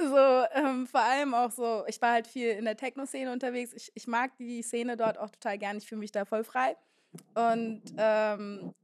[0.00, 3.72] so, ähm, vor allem auch so, ich war halt viel in der Techno-Szene unterwegs.
[3.72, 5.78] Ich, ich mag die Szene dort auch total gern.
[5.78, 6.76] Ich fühle mich da voll frei.
[7.34, 8.74] Und ähm,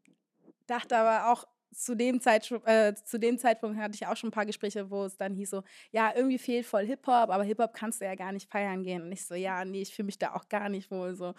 [0.66, 4.33] dachte aber auch, zu dem, Zeit, äh, zu dem Zeitpunkt hatte ich auch schon ein
[4.33, 8.00] paar Gespräche, wo es dann hieß so, ja, irgendwie fehlt voll Hip-Hop, aber Hip-Hop kannst
[8.00, 9.02] du ja gar nicht feiern gehen.
[9.02, 11.35] Und ich so, ja, nee, ich fühle mich da auch gar nicht wohl so.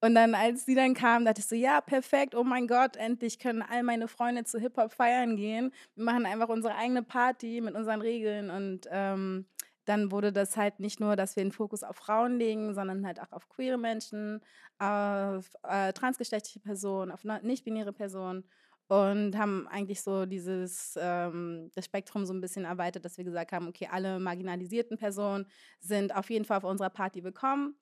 [0.00, 3.38] Und dann, als sie dann kam, dachte ich so, ja, perfekt, oh mein Gott, endlich
[3.38, 5.72] können all meine Freunde zu Hip-Hop feiern gehen.
[5.94, 9.46] Wir machen einfach unsere eigene Party mit unseren Regeln und ähm,
[9.84, 13.20] dann wurde das halt nicht nur, dass wir den Fokus auf Frauen legen, sondern halt
[13.20, 14.40] auch auf queere Menschen,
[14.78, 18.44] auf äh, transgeschlechtliche Personen, auf nicht-binäre Personen
[18.92, 23.52] und haben eigentlich so dieses ähm, das Spektrum so ein bisschen erweitert, dass wir gesagt
[23.52, 25.46] haben, okay, alle marginalisierten Personen
[25.80, 27.74] sind auf jeden Fall auf unserer Party willkommen.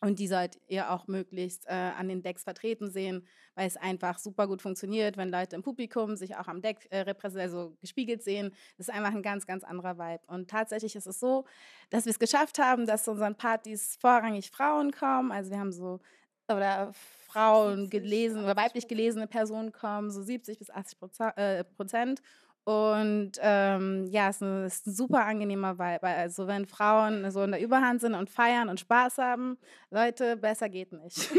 [0.00, 4.18] Und die sollt ihr auch möglichst äh, an den Decks vertreten sehen, weil es einfach
[4.18, 8.54] super gut funktioniert, wenn Leute im Publikum sich auch am Deck äh, also gespiegelt sehen.
[8.78, 10.22] Das ist einfach ein ganz, ganz anderer Vibe.
[10.28, 11.44] Und tatsächlich ist es so,
[11.90, 15.30] dass wir es geschafft haben, dass zu unseren Partys vorrangig Frauen kommen.
[15.30, 16.00] Also wir haben so,
[16.48, 16.94] oder
[17.30, 22.20] Frauen gelesen oder weiblich gelesene Personen kommen, so 70 bis 80 Proza- äh, Prozent.
[22.64, 26.06] Und ähm, ja, es ist ein, es ist ein super angenehmer Vibe.
[26.06, 29.56] Also wenn Frauen so in der Überhand sind und feiern und Spaß haben,
[29.90, 31.30] Leute, besser geht nicht.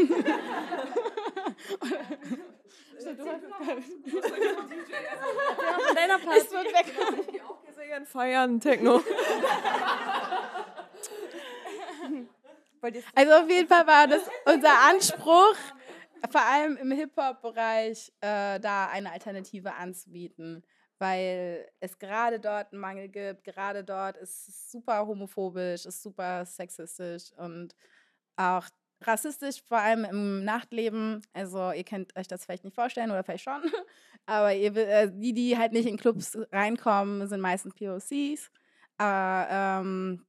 [3.00, 3.16] Von
[5.94, 6.40] deiner Party.
[6.50, 6.86] Weg.
[7.32, 9.00] Ich auch sehr gern feiern, Techno.
[13.14, 15.54] Also auf jeden Fall war das unser Anspruch,
[16.30, 20.64] vor allem im Hip-Hop-Bereich, äh, da eine Alternative anzubieten,
[20.98, 23.44] weil es gerade dort einen Mangel gibt.
[23.44, 27.74] Gerade dort ist es super homophobisch, ist super sexistisch und
[28.36, 28.66] auch
[29.02, 31.22] rassistisch, vor allem im Nachtleben.
[31.32, 33.62] Also ihr könnt euch das vielleicht nicht vorstellen oder vielleicht schon,
[34.26, 38.50] aber ihr, äh, die, die halt nicht in Clubs reinkommen, sind meistens POCs.
[38.98, 40.26] Aber ähm,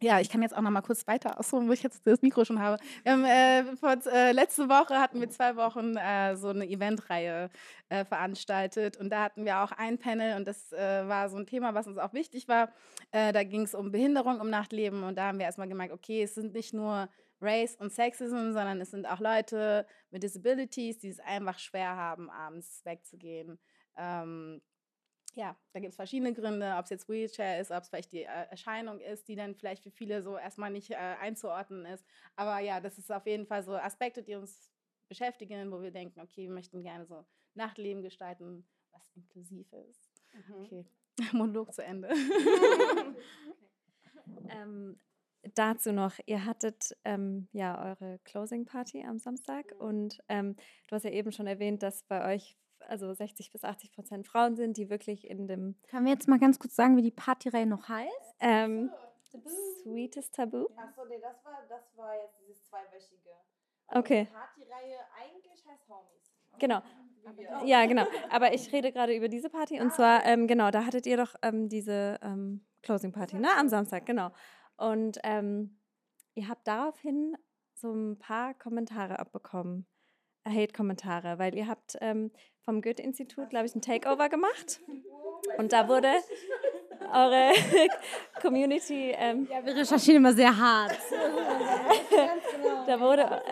[0.00, 2.44] ja, ich kann jetzt auch noch mal kurz weiter ausholen, wo ich jetzt das Mikro
[2.44, 2.78] schon habe.
[3.04, 7.50] Haben, äh, vor, äh, letzte Woche hatten wir zwei Wochen äh, so eine Eventreihe
[7.88, 11.46] äh, veranstaltet und da hatten wir auch ein Panel und das äh, war so ein
[11.46, 12.72] Thema, was uns auch wichtig war.
[13.10, 16.22] Äh, da ging es um Behinderung im Nachtleben und da haben wir erstmal gemerkt, okay,
[16.22, 17.08] es sind nicht nur
[17.40, 22.30] Race und Sexism, sondern es sind auch Leute mit Disabilities, die es einfach schwer haben,
[22.30, 23.58] abends wegzugehen.
[23.96, 24.60] Ähm,
[25.38, 28.24] ja, da gibt es verschiedene Gründe, ob es jetzt Wheelchair ist, ob es vielleicht die
[28.24, 32.04] äh, Erscheinung ist, die dann vielleicht für viele so erstmal nicht äh, einzuordnen ist.
[32.34, 34.72] Aber ja, das ist auf jeden Fall so Aspekte, die uns
[35.08, 37.24] beschäftigen, wo wir denken, okay, wir möchten gerne so
[37.54, 40.10] Nachtleben gestalten, was inklusiv ist.
[40.52, 40.84] Okay,
[41.32, 42.10] Monolog zu Ende.
[44.50, 45.00] Ähm,
[45.54, 50.54] dazu noch, ihr hattet ähm, ja eure Closing Party am Samstag und ähm,
[50.86, 54.56] du hast ja eben schon erwähnt, dass bei euch also 60 bis 80 Prozent Frauen
[54.56, 57.66] sind, die wirklich in dem Können wir jetzt mal ganz kurz sagen, wie die Partyreihe
[57.66, 58.36] noch heißt?
[58.40, 58.90] ähm,
[59.82, 60.66] Sweetest Tabu.
[60.76, 63.30] Achso, nee, das war, das war jetzt dieses zweiwöchige.
[63.88, 64.24] Okay.
[64.26, 66.32] Die Partyreihe eigentlich heißt Homies.
[66.58, 66.82] Genau.
[67.64, 68.04] Ja, genau.
[68.30, 71.34] Aber ich rede gerade über diese Party und zwar, ähm, genau, da hattet ihr doch
[71.42, 73.48] ähm, diese ähm, Closing Party, ne?
[73.58, 74.30] Am Samstag, genau.
[74.76, 75.78] Und ähm,
[76.34, 77.36] ihr habt daraufhin
[77.74, 79.86] so ein paar Kommentare abbekommen.
[80.44, 82.30] äh, Hate-Kommentare, weil ihr habt ähm,
[82.68, 84.80] vom Goethe-Institut, glaube ich, ein Takeover gemacht.
[85.56, 86.12] Und da wurde
[87.14, 87.52] eure
[88.42, 90.98] Community, ähm, Ja, wir recherchieren immer sehr hart.
[92.86, 93.42] da wurde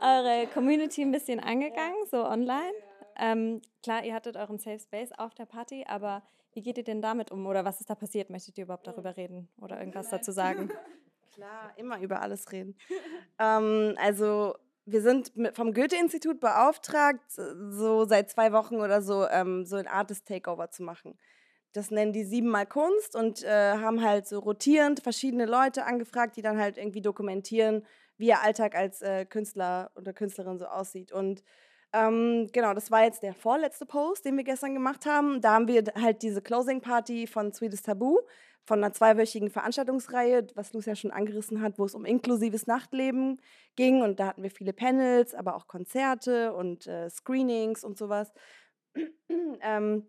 [0.00, 2.72] eure Community ein bisschen angegangen, so online.
[3.18, 7.02] Ähm, klar, ihr hattet euren Safe Space auf der Party, aber wie geht ihr denn
[7.02, 8.30] damit um oder was ist da passiert?
[8.30, 10.70] Möchtet ihr überhaupt darüber reden oder irgendwas dazu sagen?
[11.34, 12.76] Klar, immer über alles reden.
[13.40, 19.76] ähm, also wir sind vom Goethe-Institut beauftragt, so seit zwei Wochen oder so, ähm, so
[19.76, 21.18] ein Artist Takeover zu machen.
[21.72, 26.42] Das nennen die siebenmal Kunst und äh, haben halt so rotierend verschiedene Leute angefragt, die
[26.42, 27.86] dann halt irgendwie dokumentieren,
[28.18, 31.12] wie ihr Alltag als äh, Künstler oder Künstlerin so aussieht.
[31.12, 31.42] Und
[31.94, 35.40] ähm, genau, das war jetzt der vorletzte Post, den wir gestern gemacht haben.
[35.40, 38.20] Da haben wir halt diese Closing Party von Sweetest Taboo,
[38.64, 43.40] von einer zweiwöchigen Veranstaltungsreihe, was Lucia schon angerissen hat, wo es um inklusives Nachtleben
[43.76, 44.02] ging.
[44.02, 48.32] Und da hatten wir viele Panels, aber auch Konzerte und äh, Screenings und sowas.
[49.62, 50.06] ähm,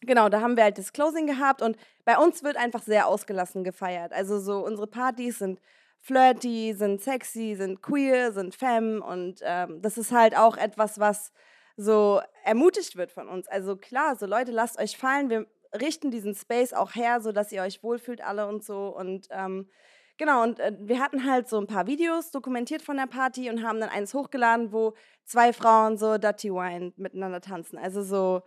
[0.00, 3.64] genau, da haben wir halt das Closing gehabt und bei uns wird einfach sehr ausgelassen
[3.64, 4.12] gefeiert.
[4.12, 5.60] Also so unsere Partys sind
[6.00, 11.32] flirty, sind sexy, sind queer, sind femme und ähm, das ist halt auch etwas, was
[11.76, 13.48] so ermutigt wird von uns.
[13.48, 17.52] Also klar, so Leute, lasst euch fallen, wir richten diesen Space auch her, so dass
[17.52, 19.68] ihr euch wohlfühlt alle und so und ähm,
[20.16, 23.62] genau und äh, wir hatten halt so ein paar Videos dokumentiert von der Party und
[23.62, 27.78] haben dann eins hochgeladen, wo zwei Frauen so Dirty Wine miteinander tanzen.
[27.78, 28.42] Also so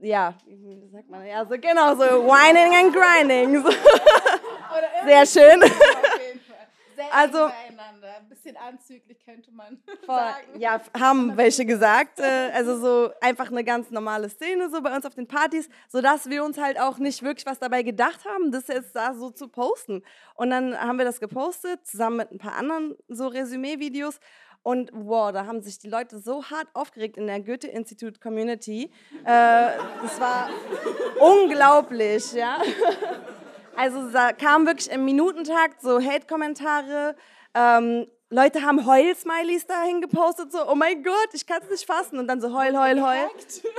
[0.00, 3.64] ja, wie sagt man, ja, so genau, so whining and grinding.
[4.74, 5.06] So.
[5.06, 5.62] Sehr schön.
[7.04, 10.58] Sehr also, ein bisschen anzüglich könnte man sagen.
[10.58, 12.20] Ja, haben welche gesagt.
[12.20, 16.28] Äh, also so einfach eine ganz normale Szene so bei uns auf den Partys, sodass
[16.28, 19.48] wir uns halt auch nicht wirklich was dabei gedacht haben, das jetzt da so zu
[19.48, 20.02] posten.
[20.34, 24.18] Und dann haben wir das gepostet, zusammen mit ein paar anderen so Resümee-Videos.
[24.62, 28.90] Und wow, da haben sich die Leute so hart aufgeregt in der Goethe-Institut-Community.
[29.24, 29.70] Äh,
[30.02, 30.48] das war
[31.20, 32.62] unglaublich, ja.
[33.76, 37.16] Also da kam wirklich im Minutentakt so Hate-Kommentare.
[37.54, 42.18] Ähm, Leute haben Heul-Smileys dahin gepostet, so, oh mein Gott, ich kann es nicht fassen.
[42.18, 43.28] Und dann so heul, heul, heul.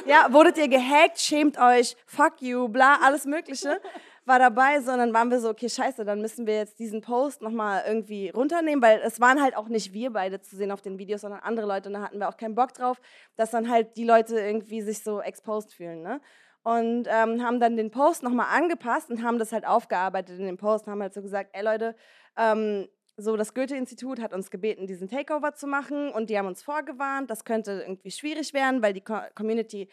[0.05, 3.81] Ja, wurdet ihr gehackt, schämt euch, fuck you, bla, alles Mögliche
[4.25, 7.83] war dabei, sondern waren wir so, okay, scheiße, dann müssen wir jetzt diesen Post nochmal
[7.87, 11.21] irgendwie runternehmen, weil es waren halt auch nicht wir beide zu sehen auf den Videos,
[11.21, 12.99] sondern andere Leute und da hatten wir auch keinen Bock drauf,
[13.35, 16.19] dass dann halt die Leute irgendwie sich so exposed fühlen, ne?
[16.65, 20.57] Und ähm, haben dann den Post nochmal angepasst und haben das halt aufgearbeitet in dem
[20.57, 21.95] Post haben halt so gesagt, ey Leute,
[22.37, 26.63] ähm, so das Goethe-Institut hat uns gebeten, diesen Takeover zu machen und die haben uns
[26.63, 29.03] vorgewarnt, das könnte irgendwie schwierig werden, weil die
[29.35, 29.89] Community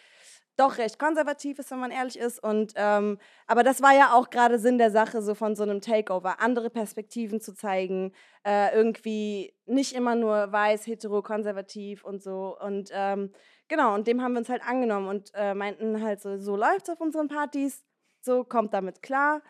[0.57, 2.43] doch recht konservativ ist, wenn man ehrlich ist.
[2.43, 5.81] Und, ähm, aber das war ja auch gerade Sinn der Sache, so von so einem
[5.81, 8.13] Takeover, andere Perspektiven zu zeigen,
[8.47, 12.57] äh, irgendwie nicht immer nur weiß, hetero, konservativ und so.
[12.59, 13.33] Und ähm,
[13.73, 16.83] genau, und dem haben wir uns halt angenommen und äh, meinten halt so, so läuft
[16.83, 17.83] es auf unseren Partys,
[18.21, 19.41] so kommt damit klar.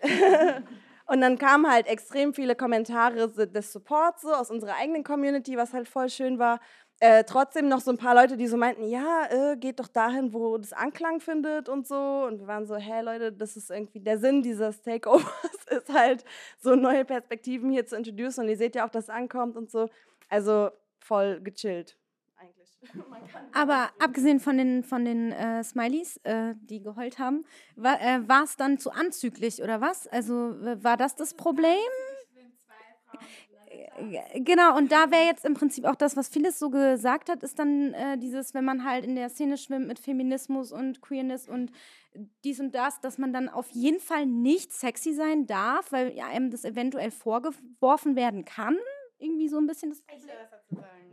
[1.06, 5.72] und dann kamen halt extrem viele Kommentare des Supports so aus unserer eigenen Community, was
[5.74, 6.60] halt voll schön war
[7.00, 10.32] äh, trotzdem noch so ein paar Leute, die so meinten, ja, äh, geht doch dahin,
[10.32, 12.24] wo das Anklang findet und so.
[12.26, 16.24] Und wir waren so, hä Leute, das ist irgendwie der Sinn dieses Takeovers, ist halt
[16.58, 18.44] so neue Perspektiven hier zu introducen.
[18.44, 19.90] Und ihr seht ja auch, dass es ankommt und so.
[20.30, 21.98] Also voll gechillt.
[23.52, 27.44] Aber abgesehen von den, von den äh, Smileys, äh, die geheult haben,
[27.76, 27.98] war
[28.44, 30.06] es äh, dann zu anzüglich oder was?
[30.06, 31.76] Also war das das Problem?
[34.34, 37.58] Genau, und da wäre jetzt im Prinzip auch das, was Phyllis so gesagt hat, ist
[37.58, 41.72] dann äh, dieses, wenn man halt in der Szene schwimmt mit Feminismus und Queerness und
[42.44, 46.26] dies und das, dass man dann auf jeden Fall nicht sexy sein darf, weil ja,
[46.26, 48.76] einem das eventuell vorgeworfen werden kann.
[49.18, 51.05] Irgendwie so ein bisschen das Problem.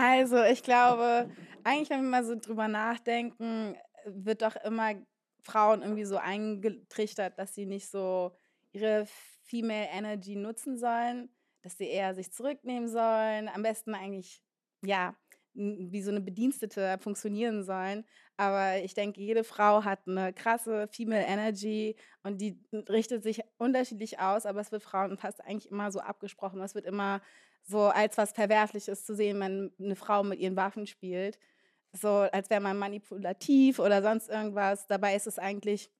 [0.00, 1.28] Also, ich glaube,
[1.64, 4.94] eigentlich, wenn wir mal so drüber nachdenken, wird doch immer
[5.42, 8.32] Frauen irgendwie so eingetrichtert, dass sie nicht so
[8.72, 9.06] ihre
[9.44, 11.30] Female Energy nutzen sollen
[11.62, 14.42] dass sie eher sich zurücknehmen sollen, am besten eigentlich,
[14.82, 15.16] ja,
[15.54, 18.04] wie so eine Bedienstete funktionieren sollen.
[18.36, 24.20] Aber ich denke, jede Frau hat eine krasse Female Energy und die richtet sich unterschiedlich
[24.20, 26.60] aus, aber es wird Frauen fast eigentlich immer so abgesprochen.
[26.60, 27.20] Es wird immer
[27.68, 31.38] so als was Verwerfliches zu sehen, wenn eine Frau mit ihren Waffen spielt.
[31.92, 34.86] So als wäre man manipulativ oder sonst irgendwas.
[34.86, 35.90] Dabei ist es eigentlich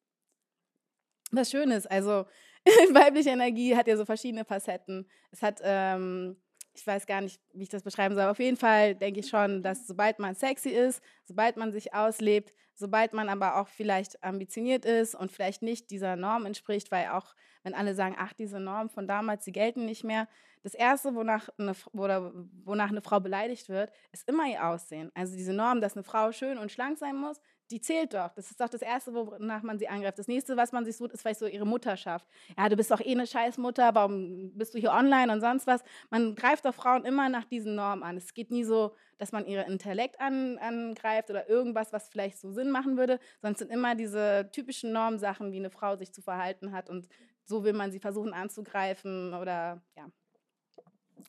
[1.30, 1.86] was Schönes.
[1.86, 2.24] Also
[2.92, 5.06] weibliche Energie hat ja so verschiedene Facetten.
[5.30, 6.36] Es hat, ähm,
[6.72, 9.62] ich weiß gar nicht, wie ich das beschreiben soll, auf jeden Fall denke ich schon,
[9.62, 14.84] dass sobald man sexy ist, sobald man sich auslebt, sobald man aber auch vielleicht ambitioniert
[14.84, 18.88] ist und vielleicht nicht dieser Norm entspricht, weil auch, wenn alle sagen, ach, diese Normen
[18.88, 20.28] von damals, die gelten nicht mehr,
[20.62, 22.32] das Erste, wonach eine, oder
[22.64, 25.10] wonach eine Frau beleidigt wird, ist immer ihr Aussehen.
[25.14, 28.32] Also diese Norm, dass eine Frau schön und schlank sein muss, die zählt doch.
[28.34, 30.18] Das ist doch das Erste, wonach man sie angreift.
[30.18, 32.26] Das Nächste, was man sich sucht, ist vielleicht so ihre Mutterschaft.
[32.56, 35.82] Ja, du bist doch eh eine Scheißmutter, warum bist du hier online und sonst was?
[36.10, 38.16] Man greift doch Frauen immer nach diesen Normen an.
[38.16, 42.50] Es geht nie so, dass man ihre Intellekt an, angreift oder irgendwas, was vielleicht so
[42.52, 46.72] Sinn machen würde, es sind immer diese typischen Normsachen, wie eine Frau sich zu verhalten
[46.72, 47.08] hat und
[47.44, 50.10] so will man sie versuchen anzugreifen oder ja.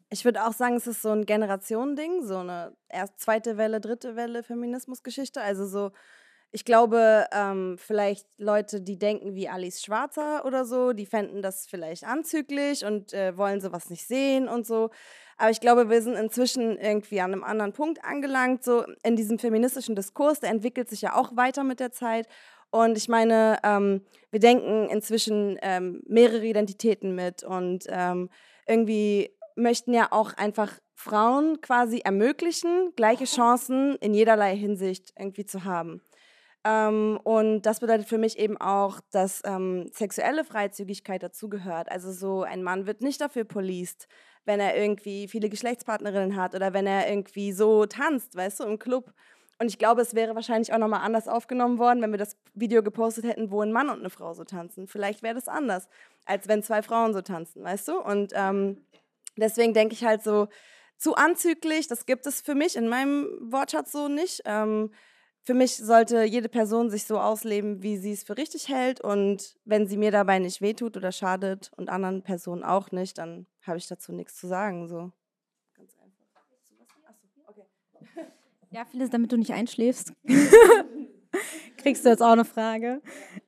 [0.09, 4.15] Ich würde auch sagen, es ist so ein Generationending, so eine erst zweite Welle, dritte
[4.15, 5.41] Welle Feminismusgeschichte.
[5.41, 5.91] Also so,
[6.51, 11.67] ich glaube, ähm, vielleicht Leute, die denken wie Alice Schwarzer oder so, die fänden das
[11.67, 14.89] vielleicht anzüglich und äh, wollen sowas nicht sehen und so.
[15.37, 19.37] Aber ich glaube, wir sind inzwischen irgendwie an einem anderen Punkt angelangt, so in diesem
[19.37, 22.27] feministischen Diskurs, der entwickelt sich ja auch weiter mit der Zeit.
[22.71, 28.29] Und ich meine, ähm, wir denken inzwischen ähm, mehrere Identitäten mit und ähm,
[28.67, 35.63] irgendwie möchten ja auch einfach Frauen quasi ermöglichen, gleiche Chancen in jederlei Hinsicht irgendwie zu
[35.63, 36.01] haben.
[36.65, 41.89] Ähm, und das bedeutet für mich eben auch, dass ähm, sexuelle Freizügigkeit dazugehört.
[41.89, 44.07] Also so ein Mann wird nicht dafür policed,
[44.45, 48.79] wenn er irgendwie viele Geschlechtspartnerinnen hat oder wenn er irgendwie so tanzt, weißt du, im
[48.79, 49.13] Club.
[49.59, 52.81] Und ich glaube, es wäre wahrscheinlich auch nochmal anders aufgenommen worden, wenn wir das Video
[52.81, 54.87] gepostet hätten, wo ein Mann und eine Frau so tanzen.
[54.87, 55.87] Vielleicht wäre das anders,
[56.25, 57.99] als wenn zwei Frauen so tanzen, weißt du?
[57.99, 58.85] Und ähm,
[59.35, 60.47] deswegen denke ich halt so,
[60.97, 64.41] zu anzüglich, das gibt es für mich in meinem Wortschatz so nicht.
[64.45, 64.91] Ähm,
[65.49, 69.01] für mich sollte jede Person sich so ausleben, wie sie es für richtig hält.
[69.01, 73.47] Und wenn sie mir dabei nicht wehtut oder schadet und anderen Personen auch nicht, dann
[73.63, 74.87] habe ich dazu nichts zu sagen.
[74.87, 75.11] So.
[75.75, 76.45] Ganz einfach.
[77.47, 77.67] Achso,
[78.11, 78.27] okay.
[78.69, 80.13] Ja, vieles, damit du nicht einschläfst.
[81.77, 83.01] Kriegst du jetzt auch eine Frage.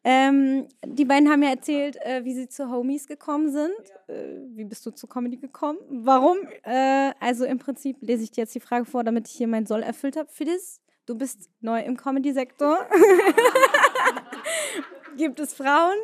[0.03, 3.75] Ähm, die beiden haben ja erzählt, äh, wie sie zu Homies gekommen sind.
[4.07, 5.77] Äh, wie bist du zu Comedy gekommen?
[5.87, 6.37] Warum?
[6.63, 9.67] Äh, also im Prinzip lese ich dir jetzt die Frage vor, damit ich hier meinen
[9.67, 10.29] Soll erfüllt habe.
[10.31, 12.87] Phyllis, du bist neu im Comedy-Sektor.
[15.17, 15.97] Gibt es Frauen,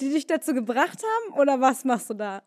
[0.00, 2.42] die dich dazu gebracht haben oder was machst du da?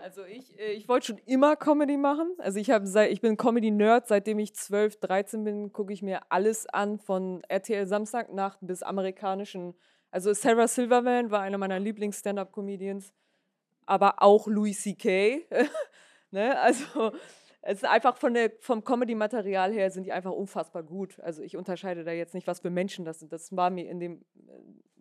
[0.00, 2.34] Also ich, äh, ich wollte schon immer Comedy machen.
[2.38, 6.66] Also ich, hab, ich bin Comedy-Nerd, seitdem ich 12, 13 bin, gucke ich mir alles
[6.66, 9.74] an, von RTL Samstagnacht bis amerikanischen.
[10.10, 13.12] Also Sarah Silverman war einer meiner Lieblings-Stand-Up-Comedians,
[13.84, 15.46] aber auch Louis C.K.
[16.30, 16.58] ne?
[16.60, 17.12] Also
[17.68, 21.18] es ist einfach von der, vom Comedy-Material her sind die einfach unfassbar gut.
[21.20, 23.32] Also ich unterscheide da jetzt nicht, was für Menschen das sind.
[23.32, 24.24] Das war mir in dem,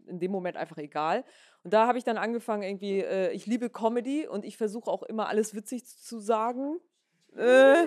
[0.08, 1.24] in dem Moment einfach egal.
[1.64, 5.04] Und da habe ich dann angefangen, irgendwie, äh, ich liebe Comedy und ich versuche auch
[5.04, 6.80] immer alles witzig zu sagen,
[7.36, 7.86] äh,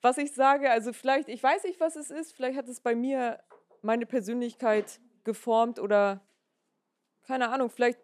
[0.00, 0.70] was ich sage.
[0.70, 3.40] Also vielleicht, ich weiß nicht, was es ist, vielleicht hat es bei mir
[3.82, 6.26] meine Persönlichkeit geformt oder
[7.26, 7.98] keine Ahnung, vielleicht,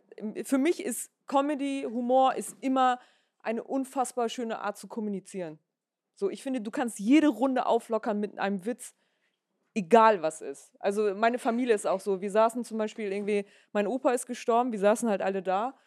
[0.45, 2.99] für mich ist Comedy, Humor ist immer
[3.43, 5.59] eine unfassbar schöne Art zu kommunizieren.
[6.21, 8.95] So, ich finde, du kannst jede Runde auflockern mit einem Witz,
[9.73, 10.71] egal was ist.
[10.79, 12.21] Also meine Familie ist auch so.
[12.21, 15.79] Wir saßen zum Beispiel irgendwie, mein Opa ist gestorben, wir saßen halt alle da.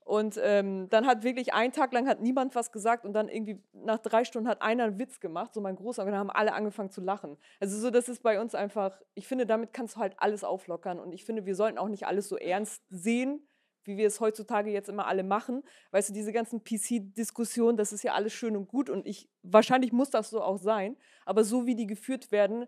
[0.00, 3.62] Und ähm, dann hat wirklich einen Tag lang hat niemand was gesagt und dann irgendwie
[3.74, 6.90] nach drei Stunden hat einer einen Witz gemacht, so mein Großonkel, dann haben alle angefangen
[6.90, 7.36] zu lachen.
[7.60, 10.98] Also so, das ist bei uns einfach, ich finde, damit kannst du halt alles auflockern
[10.98, 13.46] und ich finde, wir sollten auch nicht alles so ernst sehen,
[13.86, 15.62] wie wir es heutzutage jetzt immer alle machen.
[15.90, 19.92] Weißt du, diese ganzen PC-Diskussionen, das ist ja alles schön und gut und ich, wahrscheinlich
[19.92, 22.66] muss das so auch sein, aber so wie die geführt werden,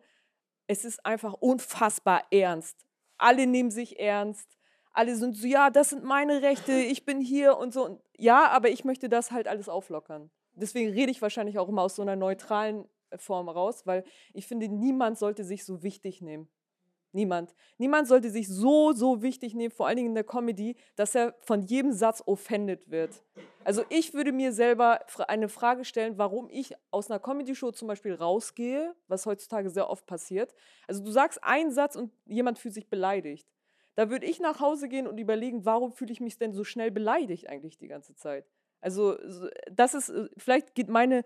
[0.67, 2.77] es ist einfach unfassbar ernst.
[3.19, 4.57] Alle nehmen sich ernst.
[4.93, 7.85] Alle sind so, ja, das sind meine Rechte, ich bin hier und so.
[7.85, 10.31] Und ja, aber ich möchte das halt alles auflockern.
[10.55, 14.69] Deswegen rede ich wahrscheinlich auch immer aus so einer neutralen Form raus, weil ich finde,
[14.69, 16.49] niemand sollte sich so wichtig nehmen.
[17.17, 17.55] Niemand.
[17.79, 21.35] Niemand sollte sich so, so wichtig nehmen, vor allen Dingen in der Comedy, dass er
[21.41, 23.23] von jedem Satz offended wird.
[23.65, 28.13] Also ich würde mir selber eine Frage stellen, warum ich aus einer Comedy-Show zum Beispiel
[28.13, 30.55] rausgehe, was heutzutage sehr oft passiert.
[30.87, 33.49] Also du sagst einen Satz und jemand fühlt sich beleidigt.
[33.95, 36.91] Da würde ich nach Hause gehen und überlegen, warum fühle ich mich denn so schnell
[36.91, 38.45] beleidigt eigentlich die ganze Zeit?
[38.83, 39.17] Also
[39.73, 41.25] das ist, äh, vielleicht geht meine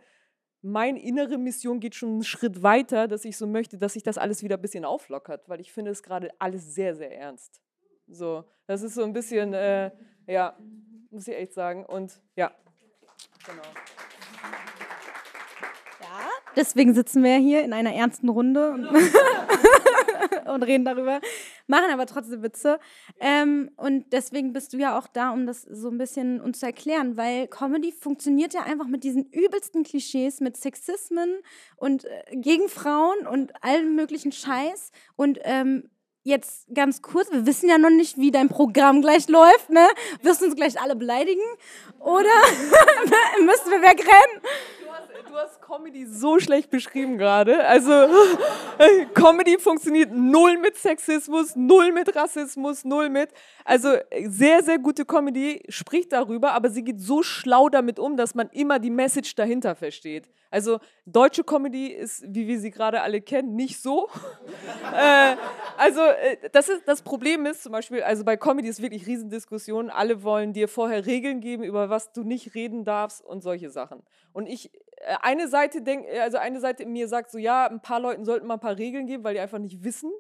[0.63, 4.19] meine innere Mission geht schon einen Schritt weiter, dass ich so möchte, dass sich das
[4.19, 7.61] alles wieder ein bisschen auflockert, weil ich finde es gerade alles sehr, sehr ernst.
[8.07, 9.91] So, das ist so ein bisschen, äh,
[10.27, 10.57] ja,
[11.11, 11.87] muss ich echt sagen.
[11.87, 12.53] Und ja,
[13.47, 13.63] genau.
[16.01, 18.73] Ja, deswegen sitzen wir hier in einer ernsten Runde.
[18.73, 18.89] Und
[20.47, 21.21] und reden darüber,
[21.71, 22.79] machen aber trotzdem Witze.
[23.19, 26.67] Ähm, und deswegen bist du ja auch da, um das so ein bisschen uns zu
[26.67, 31.39] erklären, weil Comedy funktioniert ja einfach mit diesen übelsten Klischees, mit Sexismen
[31.77, 34.91] und äh, gegen Frauen und allen möglichen Scheiß.
[35.17, 35.89] Und ähm,
[36.23, 39.89] jetzt ganz kurz, wir wissen ja noch nicht, wie dein Programm gleich läuft, ne?
[40.23, 41.41] Wirst uns gleich alle beleidigen?
[42.01, 42.29] Oder
[43.41, 44.43] müssen wir wegrennen?
[45.29, 47.67] Du hast Comedy so schlecht beschrieben gerade.
[47.67, 47.91] Also
[49.15, 53.31] Comedy funktioniert null mit Sexismus, null mit Rassismus, null mit.
[53.65, 53.97] Also
[54.27, 58.49] sehr, sehr gute Comedy spricht darüber, aber sie geht so schlau damit um, dass man
[58.51, 60.29] immer die Message dahinter versteht.
[60.51, 64.09] Also deutsche Comedy ist, wie wir sie gerade alle kennen, nicht so.
[64.95, 65.37] äh,
[65.77, 69.91] also äh, das, ist, das Problem ist zum Beispiel, also bei Comedy ist wirklich Riesendiskussion.
[69.91, 74.03] Alle wollen dir vorher Regeln geben, über was du nicht reden darfst und solche Sachen.
[74.33, 74.73] Und ich,
[75.23, 78.47] eine Seite denkt, also eine Seite in mir sagt so, ja, ein paar Leuten sollten
[78.47, 80.13] mal ein paar Regeln geben, weil die einfach nicht wissen,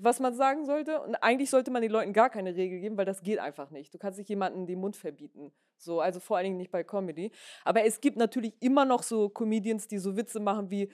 [0.00, 1.00] was man sagen sollte.
[1.00, 3.92] Und eigentlich sollte man den Leuten gar keine Regel geben, weil das geht einfach nicht.
[3.92, 5.52] Du kannst nicht jemanden den Mund verbieten.
[5.76, 7.30] So, also vor allen Dingen nicht bei Comedy.
[7.64, 10.90] Aber es gibt natürlich immer noch so Comedians, die so Witze machen wie,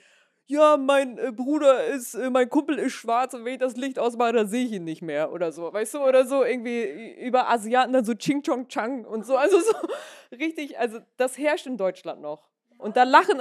[0.49, 3.99] ja, mein äh, Bruder ist, äh, mein Kumpel ist schwarz und wenn ich das Licht
[3.99, 7.51] ausmache, dann sehe ich ihn nicht mehr oder so, weißt du, oder so irgendwie über
[7.51, 9.71] Asiaten dann so Ching Chong Chang und so, also so
[10.39, 12.48] richtig, also das herrscht in Deutschland noch.
[12.79, 13.39] Und da lachen,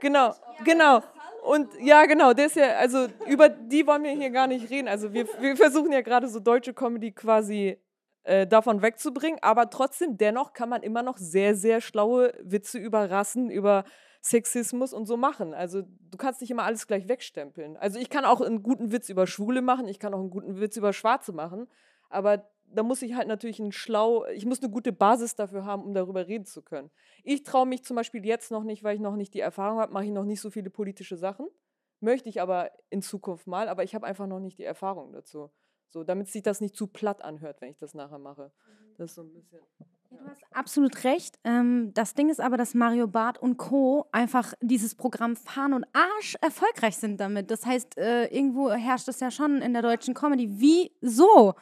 [0.00, 1.02] genau, genau.
[1.42, 4.88] Und ja, genau, das ja, also über die wollen wir hier gar nicht reden.
[4.88, 7.78] Also wir, wir versuchen ja gerade so deutsche Comedy quasi
[8.24, 13.10] äh, davon wegzubringen, aber trotzdem, dennoch kann man immer noch sehr, sehr schlaue Witze über
[13.10, 13.84] Rassen, über
[14.20, 15.54] Sexismus und so machen.
[15.54, 17.76] Also du kannst nicht immer alles gleich wegstempeln.
[17.76, 20.60] Also ich kann auch einen guten Witz über Schwule machen, ich kann auch einen guten
[20.60, 21.66] Witz über Schwarze machen,
[22.08, 25.84] aber da muss ich halt natürlich ein schlau, ich muss eine gute Basis dafür haben,
[25.84, 26.90] um darüber reden zu können.
[27.24, 29.92] Ich traue mich zum Beispiel jetzt noch nicht, weil ich noch nicht die Erfahrung habe,
[29.92, 31.46] mache ich noch nicht so viele politische Sachen.
[32.00, 35.50] Möchte ich aber in Zukunft mal, aber ich habe einfach noch nicht die Erfahrung dazu.
[35.88, 38.50] So, damit sich das nicht zu platt anhört, wenn ich das nachher mache.
[38.96, 39.60] Das ist so ein bisschen.
[40.10, 41.38] Du hast absolut recht.
[41.44, 44.06] Ähm, das Ding ist aber, dass Mario Barth und Co.
[44.12, 47.50] einfach dieses Programm fahren und Arsch erfolgreich sind damit.
[47.50, 50.48] Das heißt, äh, irgendwo herrscht das ja schon in der deutschen Comedy.
[50.50, 51.54] Wieso?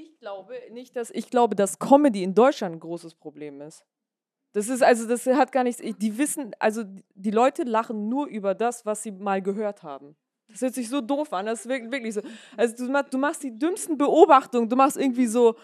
[0.00, 3.84] Ich glaube nicht, dass ich glaube, dass Comedy in Deutschland ein großes Problem ist.
[4.52, 5.82] Das ist also, das hat gar nichts.
[5.82, 6.84] Die wissen, also
[7.14, 10.16] die Leute lachen nur über das, was sie mal gehört haben.
[10.48, 11.46] Das hört sich so doof an.
[11.46, 12.22] Das ist wirklich so.
[12.56, 14.68] Also du, du machst die dümmsten Beobachtungen.
[14.68, 15.56] Du machst irgendwie so,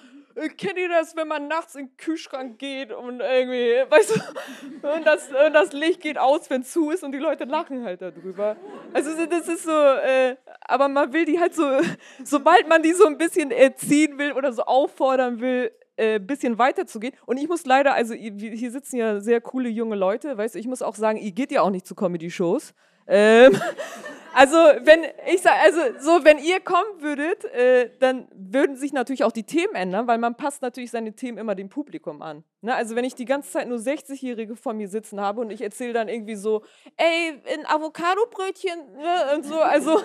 [0.56, 5.06] kennt ihr das, wenn man nachts in den Kühlschrank geht und irgendwie, weißt du, und
[5.06, 8.02] das, und das Licht geht aus, wenn es zu ist und die Leute lachen halt
[8.02, 8.56] darüber.
[8.92, 11.64] Also das ist so, äh, aber man will die halt so,
[12.24, 17.14] sobald man die so ein bisschen erziehen will oder so auffordern will, äh, bisschen weiterzugehen.
[17.26, 20.66] Und ich muss leider, also hier sitzen ja sehr coole junge Leute, weißt du, ich
[20.66, 22.74] muss auch sagen, ihr geht ja auch nicht zu Comedy-Shows.
[23.06, 23.56] Ähm,
[24.34, 29.24] also wenn ich sage, also so wenn ihr kommen würdet, äh, dann würden sich natürlich
[29.24, 32.44] auch die Themen ändern, weil man passt natürlich seine Themen immer dem Publikum an.
[32.64, 32.74] Ne?
[32.74, 35.92] Also wenn ich die ganze Zeit nur 60-Jährige vor mir sitzen habe und ich erzähle
[35.92, 36.62] dann irgendwie so,
[36.96, 39.34] ey, ein Avocadobrötchen ne?
[39.34, 39.92] und so, also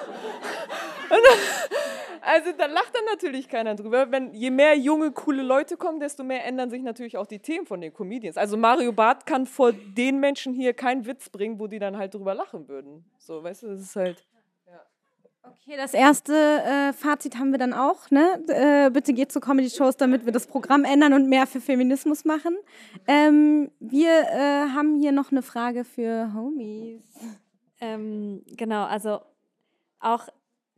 [2.22, 4.12] also da lacht dann natürlich keiner drüber.
[4.12, 7.66] Wenn je mehr junge coole Leute kommen, desto mehr ändern sich natürlich auch die Themen
[7.66, 8.36] von den Comedians.
[8.36, 12.14] Also Mario Barth kann vor den Menschen hier keinen Witz bringen, wo die dann halt
[12.14, 13.06] drüber lachen würden.
[13.20, 14.26] So, weißt du, das ist halt.
[15.44, 18.12] Okay, das erste äh, Fazit haben wir dann auch.
[18.12, 18.44] Ne?
[18.48, 22.58] Äh, bitte geht zu Comedy-Shows, damit wir das Programm ändern und mehr für Feminismus machen.
[23.08, 27.04] Ähm, wir äh, haben hier noch eine Frage für Homies.
[27.80, 29.22] Ähm, genau, also
[30.00, 30.28] auch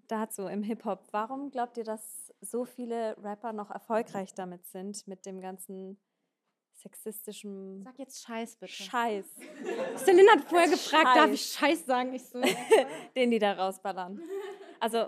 [0.07, 1.07] dazu im Hip-Hop.
[1.11, 5.97] Warum glaubt ihr, dass so viele Rapper noch erfolgreich damit sind, mit dem ganzen
[6.81, 7.83] sexistischen.
[7.83, 8.71] Sag jetzt Scheiß bitte.
[8.71, 9.25] Scheiß.
[9.97, 11.15] Celine hat vorher gefragt, Scheiß.
[11.15, 12.13] darf ich Scheiß sagen?
[12.13, 12.41] Ich so.
[13.15, 14.21] Den die da rausballern.
[14.79, 15.07] Also,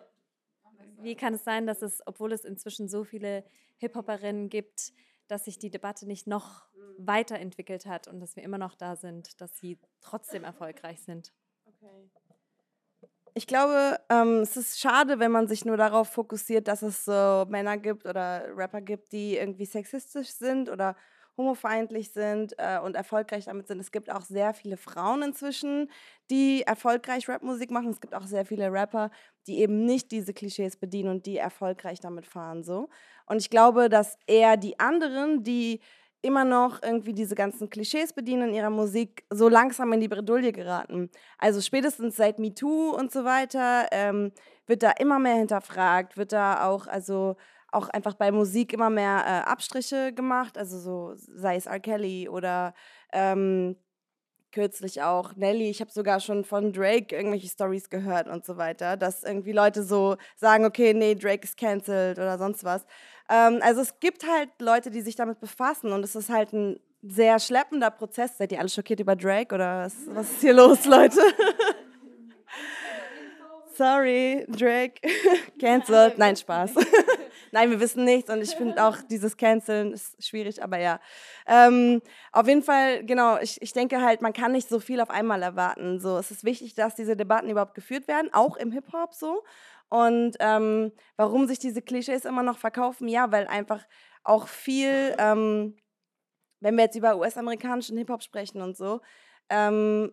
[1.00, 3.44] wie kann es sein, dass es, obwohl es inzwischen so viele
[3.78, 4.94] Hip-Hoperinnen gibt,
[5.28, 6.68] dass sich die Debatte nicht noch
[6.98, 11.34] weiterentwickelt hat und dass wir immer noch da sind, dass sie trotzdem erfolgreich sind?
[11.66, 12.10] Okay.
[13.36, 17.46] Ich glaube, ähm, es ist schade, wenn man sich nur darauf fokussiert, dass es so
[17.50, 20.96] Männer gibt oder Rapper gibt, die irgendwie sexistisch sind oder
[21.38, 23.80] homofeindlich sind äh, und erfolgreich damit sind.
[23.80, 25.90] Es gibt auch sehr viele Frauen inzwischen,
[26.30, 27.90] die erfolgreich Rapmusik machen.
[27.90, 29.10] Es gibt auch sehr viele Rapper,
[29.48, 32.64] die eben nicht diese Klischees bedienen und die erfolgreich damit fahren.
[32.64, 32.90] So.
[33.26, 35.80] Und ich glaube, dass eher die anderen, die
[36.24, 40.54] immer noch irgendwie diese ganzen Klischees bedienen in ihrer Musik, so langsam in die Bredouille
[40.54, 41.12] geraten.
[41.38, 44.32] Also spätestens seit MeToo und so weiter ähm,
[44.66, 47.36] wird da immer mehr hinterfragt, wird da auch, also
[47.74, 51.80] auch einfach bei Musik immer mehr äh, Abstriche gemacht, also so sei es R.
[51.80, 52.74] Kelly oder
[53.12, 53.76] ähm,
[54.52, 55.70] kürzlich auch Nelly.
[55.70, 59.84] Ich habe sogar schon von Drake irgendwelche Stories gehört und so weiter, dass irgendwie Leute
[59.84, 62.86] so sagen, okay, nee, Drake ist cancelled oder sonst was.
[63.30, 66.80] Ähm, also es gibt halt Leute, die sich damit befassen und es ist halt ein
[67.02, 68.38] sehr schleppender Prozess.
[68.38, 71.20] Seid ihr alle schockiert über Drake oder was, was ist hier los, Leute?
[73.76, 75.02] Sorry, Drake.
[75.60, 76.18] Cancelled.
[76.18, 76.72] Nein, Spaß.
[77.54, 81.00] Nein, wir wissen nichts und ich finde auch dieses Canceln ist schwierig, aber ja.
[81.46, 82.02] Ähm,
[82.32, 85.44] auf jeden Fall, genau, ich, ich denke halt, man kann nicht so viel auf einmal
[85.44, 86.00] erwarten.
[86.00, 89.44] So, es ist wichtig, dass diese Debatten überhaupt geführt werden, auch im Hip-Hop so.
[89.88, 93.08] Und ähm, warum sich diese Klischees immer noch verkaufen?
[93.08, 93.86] Ja, weil einfach
[94.24, 95.76] auch viel, ähm,
[96.60, 99.00] wenn wir jetzt über US-amerikanischen Hip-Hop sprechen und so,
[99.50, 100.12] ähm,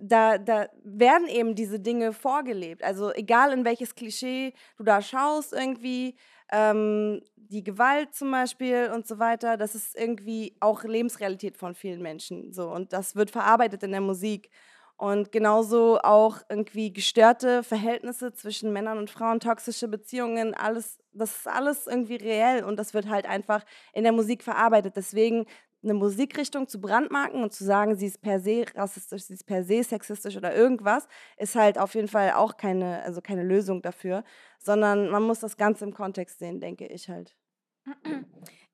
[0.00, 2.82] da, da werden eben diese Dinge vorgelebt.
[2.82, 6.16] Also egal in welches Klischee du da schaust irgendwie,
[6.52, 12.02] ähm, die Gewalt zum Beispiel und so weiter, das ist irgendwie auch Lebensrealität von vielen
[12.02, 12.52] Menschen.
[12.52, 12.68] So.
[12.70, 14.50] Und das wird verarbeitet in der Musik.
[14.98, 21.48] Und genauso auch irgendwie gestörte Verhältnisse zwischen Männern und Frauen, toxische Beziehungen, alles, das ist
[21.48, 24.96] alles irgendwie reell und das wird halt einfach in der Musik verarbeitet.
[24.96, 25.44] Deswegen
[25.86, 29.64] eine Musikrichtung zu brandmarken und zu sagen, sie ist per se rassistisch, sie ist per
[29.64, 31.08] se sexistisch oder irgendwas,
[31.38, 34.24] ist halt auf jeden Fall auch keine, also keine Lösung dafür,
[34.58, 37.36] sondern man muss das Ganze im Kontext sehen, denke ich halt.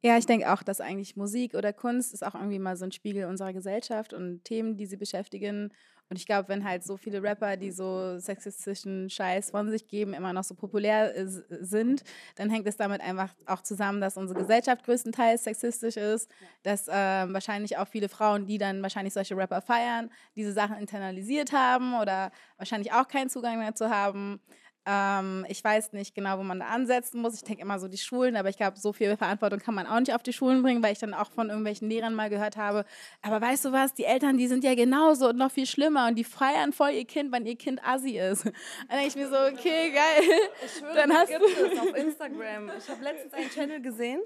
[0.05, 2.93] Ja, ich denke auch, dass eigentlich Musik oder Kunst ist auch irgendwie mal so ein
[2.93, 5.73] Spiegel unserer Gesellschaft und Themen, die sie beschäftigen.
[6.13, 10.13] Und ich glaube, wenn halt so viele Rapper, die so sexistischen Scheiß von sich geben,
[10.13, 12.05] immer noch so populär äh, sind,
[12.37, 16.31] dann hängt es damit einfach auch zusammen, dass unsere Gesellschaft größtenteils sexistisch ist,
[16.65, 21.53] dass äh, wahrscheinlich auch viele Frauen, die dann wahrscheinlich solche Rapper feiern, diese Sachen internalisiert
[21.53, 24.39] haben oder wahrscheinlich auch keinen Zugang dazu haben.
[24.85, 27.35] Ähm, ich weiß nicht genau, wo man da ansetzen muss.
[27.35, 30.01] Ich denke immer so die Schulen, aber ich glaube, so viel Verantwortung kann man auch
[30.01, 32.85] nicht auf die Schulen bringen, weil ich dann auch von irgendwelchen Lehrern mal gehört habe,
[33.23, 36.17] aber weißt du was, die Eltern, die sind ja genauso und noch viel schlimmer und
[36.17, 38.45] die feiern voll ihr Kind, wenn ihr Kind assi ist.
[38.45, 38.53] Dann
[38.91, 40.41] denke ich mir so, okay, geil.
[40.65, 42.71] Ich schwöre, dann hast gibt du es auf Instagram.
[42.77, 44.21] Ich habe letztens einen Channel gesehen,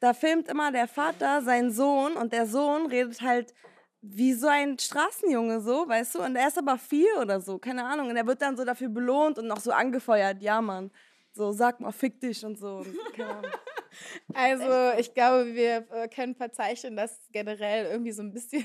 [0.00, 3.54] da filmt immer der Vater seinen Sohn und der Sohn redet halt
[4.02, 6.22] wie so ein Straßenjunge so, weißt du?
[6.22, 8.10] Und er ist aber vier oder so, keine Ahnung.
[8.10, 10.90] Und er wird dann so dafür belohnt und noch so angefeuert, ja, Mann.
[11.32, 12.78] So, sag mal, fick dich und so.
[12.78, 12.96] Und,
[14.34, 18.64] also, ich glaube, wir äh, können verzeichnen, dass generell irgendwie so ein bisschen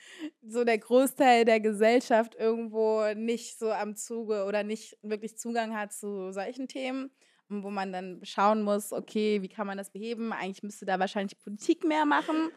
[0.46, 5.92] so der Großteil der Gesellschaft irgendwo nicht so am Zuge oder nicht wirklich Zugang hat
[5.92, 7.10] zu solchen Themen
[7.48, 10.32] wo man dann schauen muss, okay, wie kann man das beheben?
[10.32, 12.50] Eigentlich müsste da wahrscheinlich Politik mehr machen.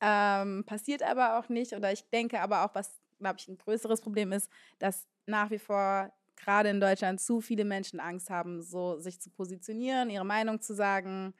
[0.00, 1.72] Ähm, passiert aber auch nicht.
[1.72, 5.58] Oder ich denke aber auch, was, glaube ich, ein größeres Problem ist, dass nach wie
[5.58, 10.60] vor gerade in Deutschland zu viele Menschen Angst haben, so sich zu positionieren, ihre Meinung
[10.60, 11.34] zu sagen.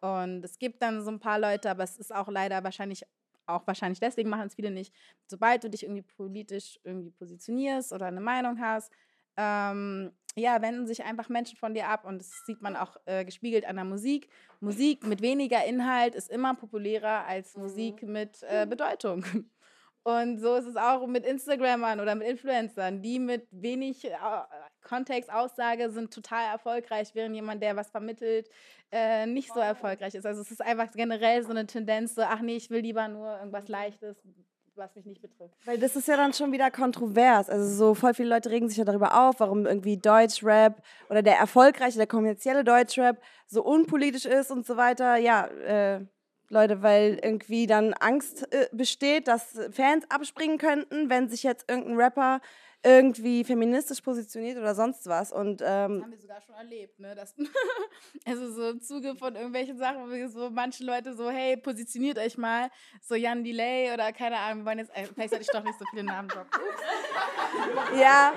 [0.00, 3.04] Und es gibt dann so ein paar Leute, aber es ist auch leider wahrscheinlich
[3.46, 4.94] auch wahrscheinlich deswegen machen es viele nicht.
[5.26, 8.92] Sobald du dich irgendwie politisch irgendwie positionierst oder eine Meinung hast,
[9.36, 13.24] ähm, ja, wenden sich einfach Menschen von dir ab und das sieht man auch äh,
[13.24, 14.28] gespiegelt an der Musik.
[14.60, 17.62] Musik mit weniger Inhalt ist immer populärer als mhm.
[17.62, 19.24] Musik mit äh, Bedeutung.
[20.04, 23.02] Und so ist es auch mit Instagrammern oder mit Influencern.
[23.02, 24.16] Die mit wenig äh,
[24.82, 28.50] Kontext, Aussage sind total erfolgreich, während jemand, der was vermittelt,
[28.90, 30.26] äh, nicht so erfolgreich ist.
[30.26, 33.38] Also es ist einfach generell so eine Tendenz, so, ach nee, ich will lieber nur
[33.38, 34.16] irgendwas Leichtes,
[34.82, 35.54] was mich nicht betrifft.
[35.64, 37.48] Weil das ist ja dann schon wieder kontrovers.
[37.48, 41.36] Also so voll viele Leute regen sich ja darüber auf, warum irgendwie Deutschrap oder der
[41.36, 45.16] erfolgreiche, der kommerzielle Deutschrap so unpolitisch ist und so weiter.
[45.16, 46.00] Ja, äh,
[46.48, 51.96] Leute, weil irgendwie dann Angst äh, besteht, dass Fans abspringen könnten, wenn sich jetzt irgendein
[51.96, 52.40] Rapper
[52.84, 55.32] irgendwie feministisch positioniert oder sonst was.
[55.32, 57.14] Und, ähm, das haben wir sogar schon erlebt, ne?
[57.14, 57.34] Dass,
[58.26, 62.36] also so im Zuge von irgendwelchen Sachen, wo so manche Leute so, hey, positioniert euch
[62.36, 62.70] mal,
[63.00, 65.78] so Jan Delay oder keine Ahnung, wir wollen jetzt, äh, vielleicht sollte ich doch nicht
[65.78, 66.60] so viele Namen droppen.
[68.00, 68.32] ja,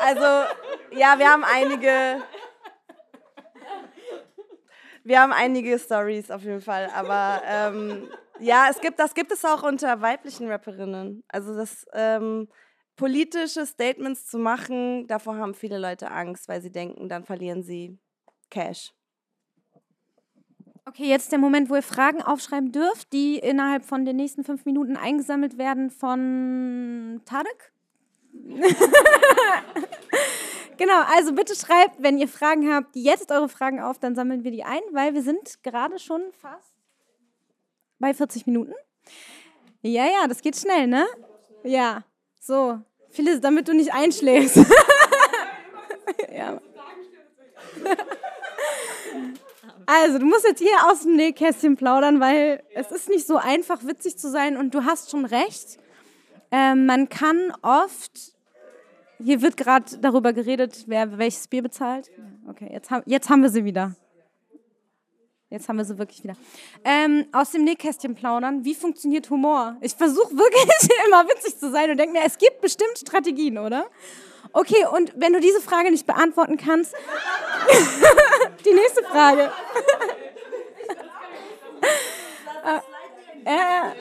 [0.00, 0.52] also,
[0.90, 2.22] ja, wir haben einige,
[5.02, 9.44] wir haben einige Stories auf jeden Fall, aber ähm, ja, es gibt, das gibt es
[9.44, 11.24] auch unter weiblichen Rapperinnen.
[11.28, 12.48] Also das, ähm,
[12.98, 17.96] politische Statements zu machen, davor haben viele Leute Angst, weil sie denken, dann verlieren sie
[18.50, 18.92] Cash.
[20.84, 24.64] Okay, jetzt der Moment, wo ihr Fragen aufschreiben dürft, die innerhalb von den nächsten fünf
[24.64, 27.72] Minuten eingesammelt werden von Tarek.
[30.76, 34.50] genau, also bitte schreibt, wenn ihr Fragen habt, jetzt eure Fragen auf, dann sammeln wir
[34.50, 36.74] die ein, weil wir sind gerade schon fast
[37.98, 38.72] bei 40 Minuten.
[39.82, 41.06] Ja, ja, das geht schnell, ne?
[41.64, 42.02] Ja,
[42.40, 42.80] so.
[43.10, 44.56] Phyllis, damit du nicht einschläfst.
[46.36, 46.60] ja.
[49.86, 53.84] Also, du musst jetzt hier aus dem Nähkästchen plaudern, weil es ist nicht so einfach,
[53.84, 55.78] witzig zu sein und du hast schon recht.
[56.50, 58.34] Ähm, man kann oft,
[59.18, 62.10] hier wird gerade darüber geredet, wer welches Bier bezahlt.
[62.48, 63.94] Okay, jetzt, jetzt haben wir sie wieder.
[65.50, 66.34] Jetzt haben wir sie wirklich wieder.
[66.84, 68.66] Ähm, aus dem Nähkästchen plaudern.
[68.66, 69.78] Wie funktioniert Humor?
[69.80, 73.86] Ich versuche wirklich immer witzig zu sein und denke mir, es gibt bestimmt Strategien, oder?
[74.52, 76.94] Okay, und wenn du diese Frage nicht beantworten kannst,
[78.64, 79.50] die nächste Frage.
[82.64, 83.92] äh, äh,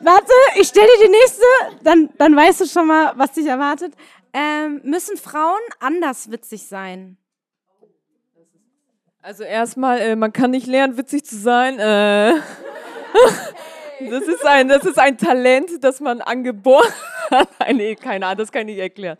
[0.00, 1.44] warte, ich stelle dir die nächste,
[1.82, 3.94] dann, dann weißt du schon mal, was dich erwartet.
[4.32, 7.16] Ähm, müssen Frauen anders witzig sein?
[9.24, 11.78] Also erstmal, äh, man kann nicht lernen, witzig zu sein.
[11.78, 12.34] Äh,
[14.10, 16.92] das, ist ein, das ist ein Talent, das man angeboren
[17.30, 17.48] hat.
[17.72, 19.16] nee, keine Ahnung, das kann ich nicht erklären.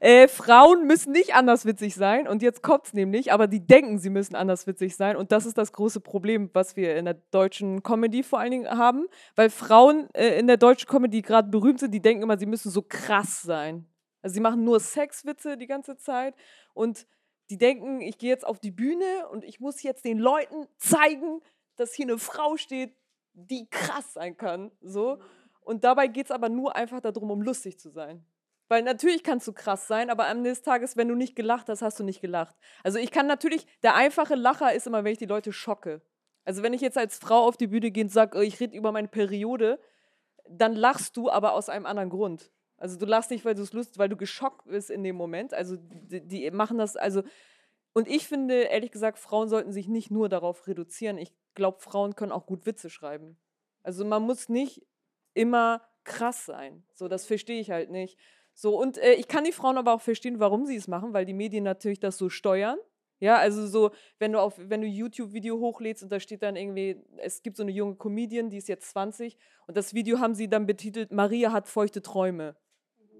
[0.00, 3.98] Äh, Frauen müssen nicht anders witzig sein und jetzt kommt es nämlich, aber die denken,
[3.98, 7.14] sie müssen anders witzig sein und das ist das große Problem, was wir in der
[7.30, 11.80] deutschen Comedy vor allen Dingen haben, weil Frauen äh, in der deutschen Comedy gerade berühmt
[11.80, 13.86] sind, die denken immer, sie müssen so krass sein.
[14.22, 16.34] Also sie machen nur Sexwitze die ganze Zeit
[16.74, 17.06] und
[17.50, 21.40] die denken, ich gehe jetzt auf die Bühne und ich muss jetzt den Leuten zeigen,
[21.76, 22.94] dass hier eine Frau steht,
[23.34, 24.72] die krass sein kann.
[24.80, 25.18] So.
[25.60, 28.24] Und dabei geht es aber nur einfach darum, um lustig zu sein.
[28.68, 31.68] Weil natürlich kannst du krass sein, aber am Ende des Tages, wenn du nicht gelacht
[31.68, 32.56] hast, hast du nicht gelacht.
[32.82, 36.02] Also ich kann natürlich, der einfache Lacher ist immer, wenn ich die Leute schocke.
[36.44, 38.76] Also wenn ich jetzt als Frau auf die Bühne gehe und sage, oh, ich rede
[38.76, 39.78] über meine Periode,
[40.48, 42.50] dann lachst du aber aus einem anderen Grund.
[42.78, 45.54] Also du lachst nicht, weil du es lust, weil du geschockt bist in dem Moment.
[45.54, 47.22] Also die, die, machen das, also
[47.92, 51.16] und ich finde, ehrlich gesagt, Frauen sollten sich nicht nur darauf reduzieren.
[51.16, 53.38] Ich glaube, Frauen können auch gut Witze schreiben.
[53.82, 54.86] Also man muss nicht
[55.32, 56.84] immer krass sein.
[56.92, 58.18] So, das verstehe ich halt nicht.
[58.52, 61.24] So, und äh, ich kann die Frauen aber auch verstehen, warum sie es machen, weil
[61.24, 62.78] die Medien natürlich das so steuern.
[63.18, 67.02] Ja, also so, wenn du auf, wenn du YouTube-Video hochlädst und da steht dann irgendwie,
[67.16, 70.48] es gibt so eine junge Comedian, die ist jetzt 20 und das Video haben sie
[70.48, 72.56] dann betitelt, Maria hat feuchte Träume.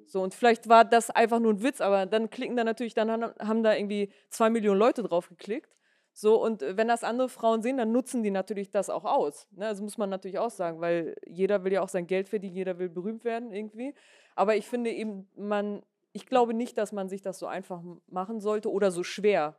[0.06, 3.10] So, und vielleicht war das einfach nur ein Witz, aber dann klicken da natürlich, dann
[3.40, 5.76] haben da irgendwie zwei Millionen Leute drauf geklickt.
[6.12, 9.48] So, und wenn das andere Frauen sehen, dann nutzen die natürlich das auch aus.
[9.50, 9.66] Ne?
[9.66, 12.78] Das muss man natürlich auch sagen, weil jeder will ja auch sein Geld verdienen, jeder
[12.78, 13.94] will berühmt werden irgendwie.
[14.34, 15.82] Aber ich finde eben, man,
[16.12, 19.58] ich glaube nicht, dass man sich das so einfach machen sollte oder so schwer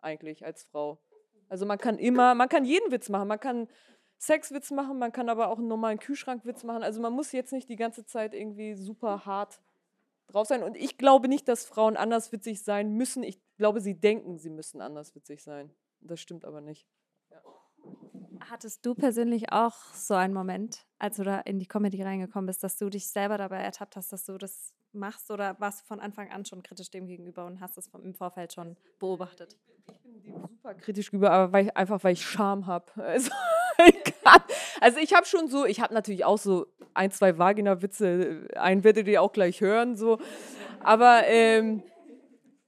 [0.00, 0.98] eigentlich als Frau.
[1.48, 3.68] Also man kann immer, man kann jeden Witz machen, man kann
[4.18, 6.82] Sexwitz machen, man kann aber auch einen normalen Kühlschrankwitz machen.
[6.82, 9.60] Also man muss jetzt nicht die ganze Zeit irgendwie super hart
[10.32, 10.62] drauf sein.
[10.62, 13.22] Und ich glaube nicht, dass Frauen anders witzig sein müssen.
[13.22, 15.70] Ich glaube, sie denken, sie müssen anders witzig sein.
[16.00, 16.86] Das stimmt aber nicht.
[17.30, 17.42] Ja.
[18.50, 22.62] Hattest du persönlich auch so einen Moment, als du da in die Comedy reingekommen bist,
[22.62, 26.00] dass du dich selber dabei ertappt hast, dass du das machst oder warst du von
[26.00, 29.56] Anfang an schon kritisch dem gegenüber und hast es im Vorfeld schon beobachtet?
[29.88, 32.92] Ich bin dem super kritisch gegenüber, aber weil ich, einfach weil ich Scham habe.
[32.96, 33.30] Also,
[34.80, 39.06] also ich habe schon so, ich habe natürlich auch so ein, zwei Vagina-Witze, einen werdet
[39.08, 40.18] ihr auch gleich hören, so.
[40.80, 41.82] Aber ähm,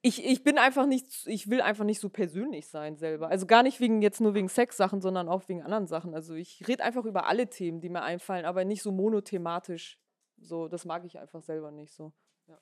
[0.03, 3.29] ich, ich bin einfach nicht, ich will einfach nicht so persönlich sein selber.
[3.29, 6.15] Also gar nicht wegen jetzt nur wegen Sexsachen, sondern auch wegen anderen Sachen.
[6.15, 9.99] Also ich rede einfach über alle Themen, die mir einfallen, aber nicht so monothematisch.
[10.37, 12.13] So, das mag ich einfach selber nicht so.
[12.49, 12.59] Ja.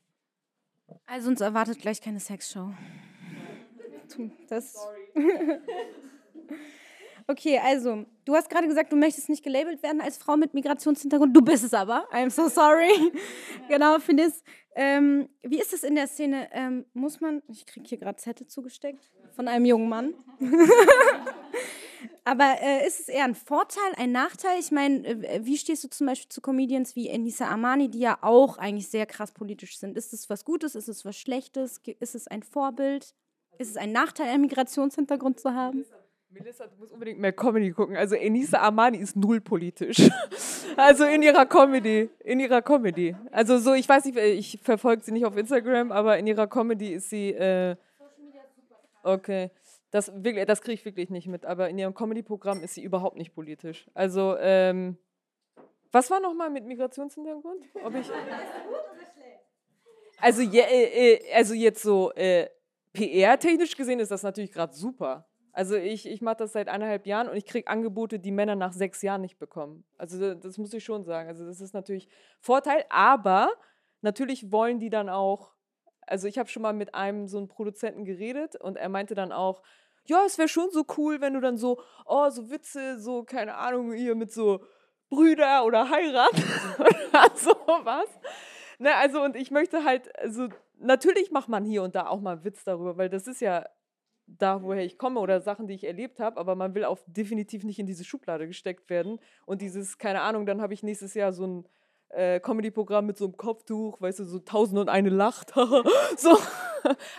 [1.07, 2.73] Also uns erwartet gleich keine Sexshow.
[4.49, 4.75] Das.
[4.75, 5.09] Sorry.
[7.27, 11.37] Okay, also, du hast gerade gesagt, du möchtest nicht gelabelt werden als Frau mit Migrationshintergrund.
[11.37, 12.09] Du bist es aber.
[12.12, 13.12] I'm so sorry.
[13.68, 14.35] genau, finde ich.
[14.75, 16.49] Ähm, wie ist es in der Szene?
[16.53, 20.14] Ähm, muss man, ich kriege hier gerade Zettel zugesteckt von einem jungen Mann.
[22.25, 24.59] aber äh, ist es eher ein Vorteil, ein Nachteil?
[24.59, 28.18] Ich meine, äh, wie stehst du zum Beispiel zu Comedians wie Enisa Amani, die ja
[28.23, 29.97] auch eigentlich sehr krass politisch sind?
[29.99, 30.75] Ist es was Gutes?
[30.75, 31.83] Ist es was Schlechtes?
[32.01, 33.14] Ist es ein Vorbild?
[33.59, 35.85] Ist es ein Nachteil, einen Migrationshintergrund zu haben?
[36.33, 37.97] Melissa, du musst unbedingt mehr Comedy gucken.
[37.97, 40.11] Also Enisa Armani ist null politisch.
[40.76, 43.14] also in ihrer Comedy, in ihrer Comedy.
[43.30, 46.95] Also so, ich weiß nicht, ich verfolge sie nicht auf Instagram, aber in ihrer Comedy
[46.95, 47.30] ist sie.
[47.30, 47.76] Äh,
[49.03, 49.51] okay,
[49.91, 50.11] das,
[50.47, 51.45] das kriege ich wirklich nicht mit.
[51.45, 53.87] Aber in ihrem Comedy-Programm ist sie überhaupt nicht politisch.
[53.93, 54.97] Also ähm,
[55.93, 57.66] was war nochmal mit Migrationshintergrund?
[57.85, 58.11] Ob ich
[60.22, 62.49] also, je, äh, äh, also jetzt so äh,
[62.93, 65.26] PR-technisch gesehen ist das natürlich gerade super.
[65.53, 68.72] Also ich, ich mache das seit eineinhalb Jahren und ich kriege Angebote, die Männer nach
[68.72, 69.84] sechs Jahren nicht bekommen.
[69.98, 71.28] Also das muss ich schon sagen.
[71.28, 72.09] Also das ist natürlich
[72.40, 73.50] Vorteil, aber
[74.00, 75.53] natürlich wollen die dann auch,
[76.07, 79.30] also ich habe schon mal mit einem so einem Produzenten geredet und er meinte dann
[79.30, 79.62] auch,
[80.07, 83.57] ja, es wäre schon so cool, wenn du dann so, oh, so Witze, so, keine
[83.57, 84.64] Ahnung, hier mit so
[85.11, 86.32] Brüder oder Heirat
[86.78, 88.09] oder sowas.
[88.78, 90.48] Ne, also und ich möchte halt, also
[90.78, 93.66] natürlich macht man hier und da auch mal Witz darüber, weil das ist ja
[94.27, 97.64] da, woher ich komme oder Sachen, die ich erlebt habe, aber man will auch definitiv
[97.64, 99.18] nicht in diese Schublade gesteckt werden.
[99.47, 101.68] Und dieses, keine Ahnung, dann habe ich nächstes Jahr so ein
[102.11, 105.53] äh, Comedy-Programm mit so einem Kopftuch, weißt du, so tausend und eine Lacht.
[106.16, 106.39] so.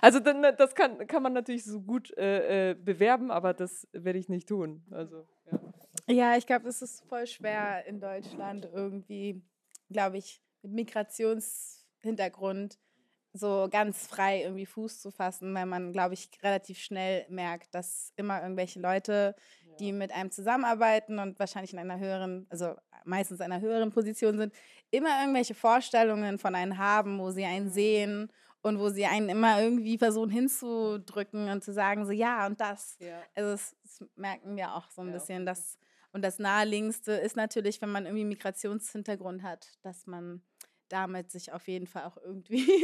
[0.01, 3.87] Also dann, ne, das kann, kann man natürlich so gut äh, äh, bewerben, aber das
[3.93, 4.83] werde ich nicht tun.
[4.91, 6.13] Also, ja.
[6.13, 9.41] ja ich glaube, es ist voll schwer in Deutschland irgendwie,
[9.89, 12.77] glaube ich, mit Migrationshintergrund
[13.33, 18.13] so ganz frei irgendwie Fuß zu fassen, weil man, glaube ich, relativ schnell merkt, dass
[18.15, 19.35] immer irgendwelche Leute,
[19.79, 22.75] die mit einem zusammenarbeiten und wahrscheinlich in einer höheren, also
[23.05, 24.53] meistens in einer höheren Position sind,
[24.91, 28.31] immer irgendwelche Vorstellungen von einem haben, wo sie einen sehen
[28.61, 32.97] und wo sie einen immer irgendwie versuchen hinzudrücken und zu sagen, so ja und das.
[32.99, 33.19] Ja.
[33.35, 35.13] Also das, das merken wir auch so ein Ja.
[35.15, 35.45] bisschen.
[35.45, 35.77] Dass,
[36.11, 40.43] und das Naheliegendste ist natürlich, wenn man irgendwie Migrationshintergrund hat, dass man
[40.89, 42.65] damit sich auf jeden Fall auch irgendwie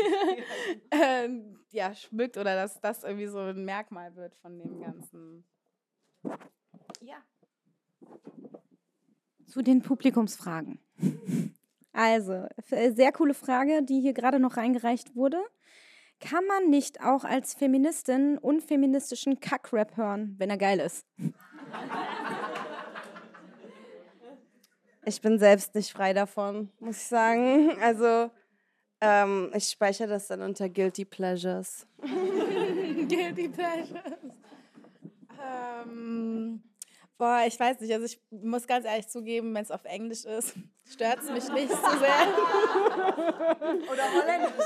[0.91, 5.45] ähm, ja, schmückt oder dass das irgendwie so ein Merkmal wird von dem Ganzen.
[7.01, 7.17] Ja.
[9.45, 10.79] Zu den Publikumsfragen.
[11.91, 15.41] Also, äh, sehr coole Frage, die hier gerade noch reingereicht wurde.
[16.19, 21.05] Kann man nicht auch als Feministin unfeministischen Kackrap hören, wenn er geil ist?
[25.05, 27.71] Ich bin selbst nicht frei davon, muss ich sagen.
[27.81, 28.29] Also
[29.01, 31.87] ähm, ich speichere das dann unter Guilty Pleasures.
[32.01, 34.13] Guilty Pleasures.
[35.41, 36.61] Ähm,
[37.20, 37.93] boah, ich weiß nicht.
[37.93, 40.55] Also ich muss ganz ehrlich zugeben, wenn es auf Englisch ist,
[40.91, 42.28] stört es mich nicht so sehr.
[43.91, 44.65] Oder Holländisch,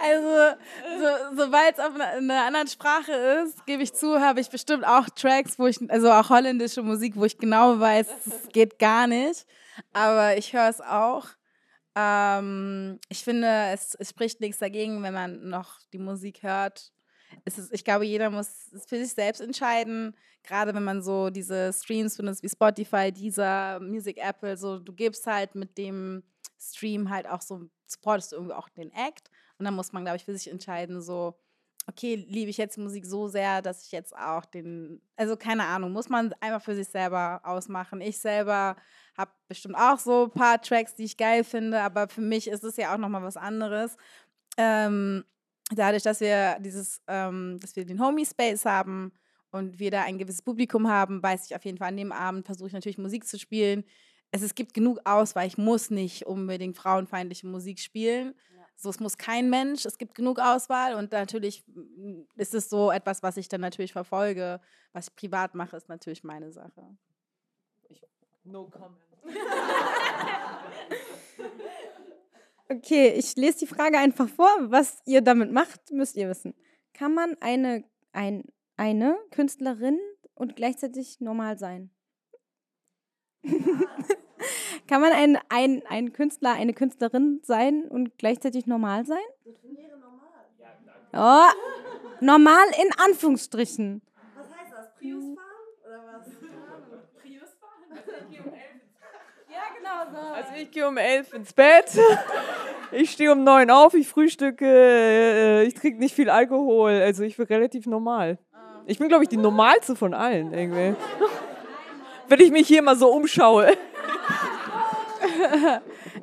[0.00, 0.56] Also,
[1.00, 4.50] so, sobald es auf einer, in einer anderen Sprache ist, gebe ich zu, habe ich
[4.50, 8.78] bestimmt auch Tracks, wo ich, also auch holländische Musik, wo ich genau weiß, es geht
[8.78, 9.46] gar nicht.
[9.92, 11.26] Aber ich höre es auch.
[11.94, 16.92] Ähm, ich finde, es, es spricht nichts dagegen, wenn man noch die Musik hört.
[17.44, 20.16] Es ist, ich glaube, jeder muss es für sich selbst entscheiden.
[20.42, 25.26] Gerade wenn man so diese Streams benutzt wie Spotify, dieser Music Apple, so du gibst
[25.26, 26.22] halt mit dem
[26.58, 29.30] Stream halt auch so, supportest du irgendwie auch den Act.
[29.58, 31.38] Und dann muss man, glaube ich, für sich entscheiden, so,
[31.88, 35.92] okay, liebe ich jetzt Musik so sehr, dass ich jetzt auch den, also keine Ahnung,
[35.92, 38.00] muss man einfach für sich selber ausmachen.
[38.00, 38.76] Ich selber
[39.16, 42.64] habe bestimmt auch so ein paar Tracks, die ich geil finde, aber für mich ist
[42.64, 43.96] es ja auch nochmal was anderes.
[44.58, 45.24] Ähm,
[45.74, 49.12] dadurch, dass wir dieses, ähm, dass wir den Homie Space haben
[49.50, 52.46] und wir da ein gewisses Publikum haben, weiß ich auf jeden Fall an dem Abend,
[52.46, 53.84] versuche ich natürlich Musik zu spielen.
[54.30, 58.34] Es, es gibt genug Auswahl, ich muss nicht unbedingt frauenfeindliche Musik spielen.
[58.78, 62.90] So, es muss kein Mensch, es gibt genug Auswahl und natürlich mm, ist es so
[62.90, 64.60] etwas, was ich dann natürlich verfolge.
[64.92, 66.82] Was ich privat mache, ist natürlich meine Sache.
[68.44, 68.98] No comment.
[72.68, 74.48] Okay, ich lese die Frage einfach vor.
[74.58, 76.54] Was ihr damit macht, müsst ihr wissen.
[76.94, 78.44] Kann man eine, ein,
[78.76, 79.98] eine Künstlerin
[80.34, 81.90] und gleichzeitig normal sein?
[84.88, 89.22] Kann man ein, ein, ein Künstler, eine Künstlerin sein und gleichzeitig normal sein?
[91.12, 91.50] Oh,
[92.20, 94.02] normal in Anführungsstrichen.
[94.36, 94.94] Was heißt das?
[94.96, 95.56] Prius fahren?
[95.86, 96.26] Oder was?
[99.48, 99.95] Ja, genau so.
[100.34, 101.90] Also ich gehe um elf ins Bett.
[102.92, 106.92] Ich stehe um neun auf, ich frühstücke, äh, ich trinke nicht viel Alkohol.
[106.92, 108.38] Also ich bin relativ normal.
[108.86, 110.94] Ich bin, glaube ich, die normalste von allen irgendwie.
[112.28, 113.72] Wenn ich mich hier mal so umschaue.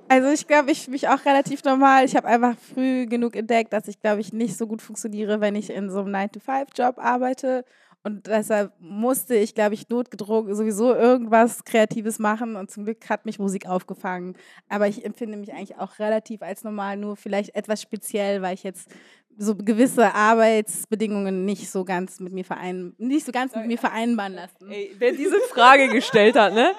[0.08, 2.06] Also ich glaube, ich mich auch relativ normal.
[2.06, 5.56] Ich habe einfach früh genug entdeckt, dass ich, glaube ich, nicht so gut funktioniere, wenn
[5.56, 7.66] ich in so einem 9-to-5-Job arbeite.
[8.06, 12.58] Und deshalb musste ich, glaube ich, notgedrungen sowieso irgendwas Kreatives machen.
[12.58, 14.36] Und zum Glück hat mich Musik aufgefangen.
[14.68, 18.64] Aber ich empfinde mich eigentlich auch relativ als normal, nur vielleicht etwas speziell, weil ich
[18.64, 18.90] jetzt
[19.38, 24.34] so gewisse Arbeitsbedingungen nicht so ganz mit mir verein nicht so ganz mit mir vereinbaren
[24.34, 24.70] lassen.
[24.70, 26.72] Ey, wer diese Frage gestellt hat, ne?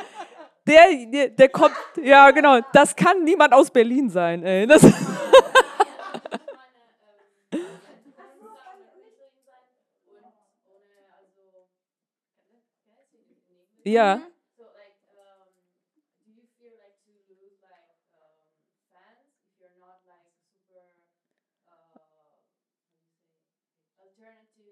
[0.67, 4.67] Der, der, der kommt, ja genau, das kann niemand aus Berlin sein, ey.
[4.67, 4.83] Das,
[13.85, 14.21] ja.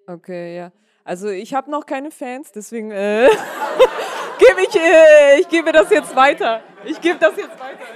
[0.06, 0.72] Okay, ja.
[1.04, 3.28] Also ich habe noch keine Fans, deswegen äh,
[4.38, 6.62] gebe ich, äh, ich gebe das jetzt weiter.
[6.84, 7.86] Ich gebe das jetzt weiter.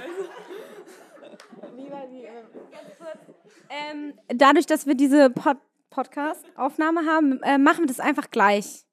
[3.69, 5.57] Ähm, dadurch, dass wir diese Pod
[5.89, 8.86] Podcast-Aufnahme haben, äh, machen wir das einfach gleich.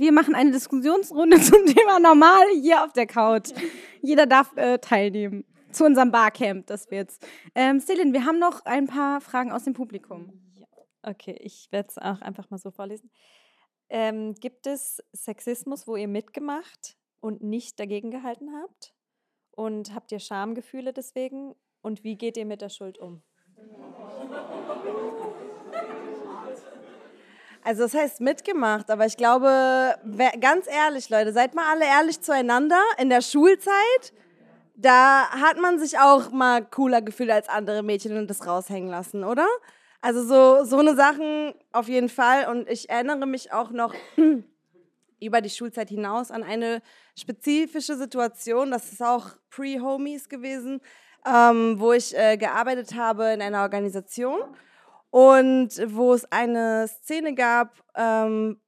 [0.00, 3.50] Wir machen eine Diskussionsrunde zum Thema Normal hier auf der Couch.
[4.00, 5.44] Jeder darf äh, teilnehmen.
[5.72, 7.22] Zu unserem Barcamp, das wir jetzt.
[7.54, 10.32] Ähm, Celine, wir haben noch ein paar Fragen aus dem Publikum.
[11.02, 13.10] Okay, ich werde es auch einfach mal so vorlesen.
[13.90, 18.94] Ähm, gibt es Sexismus, wo ihr mitgemacht und nicht dagegen gehalten habt?
[19.50, 21.54] Und habt ihr Schamgefühle deswegen?
[21.82, 23.22] Und wie geht ihr mit der Schuld um?
[27.62, 29.94] Also das heißt mitgemacht, aber ich glaube,
[30.40, 32.80] ganz ehrlich, Leute, seid mal alle ehrlich zueinander.
[32.98, 34.12] In der Schulzeit,
[34.76, 39.24] da hat man sich auch mal cooler gefühlt als andere Mädchen und das raushängen lassen,
[39.24, 39.46] oder?
[40.00, 42.48] Also so, so eine Sachen auf jeden Fall.
[42.48, 43.94] Und ich erinnere mich auch noch
[45.20, 46.80] über die Schulzeit hinaus an eine
[47.14, 48.70] spezifische Situation.
[48.70, 50.80] Das ist auch Pre-Homies gewesen,
[51.26, 54.40] ähm, wo ich äh, gearbeitet habe in einer Organisation
[55.10, 58.60] und wo es eine Szene gab, ähm,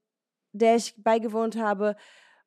[0.52, 1.96] der ich beigewohnt habe,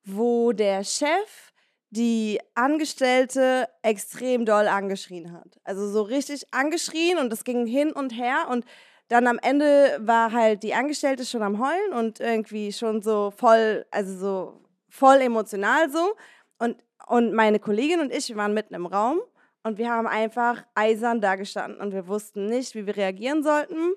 [0.04, 1.52] wo der Chef
[1.90, 5.58] die Angestellte extrem doll angeschrien hat.
[5.64, 8.64] Also so richtig angeschrien und das ging hin und her und
[9.08, 13.86] dann am Ende war halt die Angestellte schon am Heulen und irgendwie schon so voll,
[13.90, 16.16] also so voll emotional so.
[16.58, 16.76] Und,
[17.06, 19.20] und meine Kollegin und ich, waren mitten im Raum
[19.66, 23.94] und wir haben einfach eisern da gestanden und wir wussten nicht, wie wir reagieren sollten.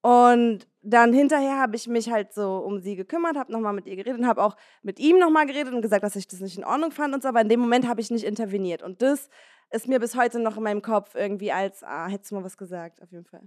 [0.00, 3.96] Und dann hinterher habe ich mich halt so um sie gekümmert, habe nochmal mit ihr
[3.96, 6.64] geredet und habe auch mit ihm nochmal geredet und gesagt, dass ich das nicht in
[6.64, 8.82] Ordnung fand und so, aber in dem Moment habe ich nicht interveniert.
[8.82, 9.28] Und das
[9.70, 12.56] ist mir bis heute noch in meinem Kopf irgendwie als, ah, hättest du mal was
[12.56, 13.46] gesagt, auf jeden Fall.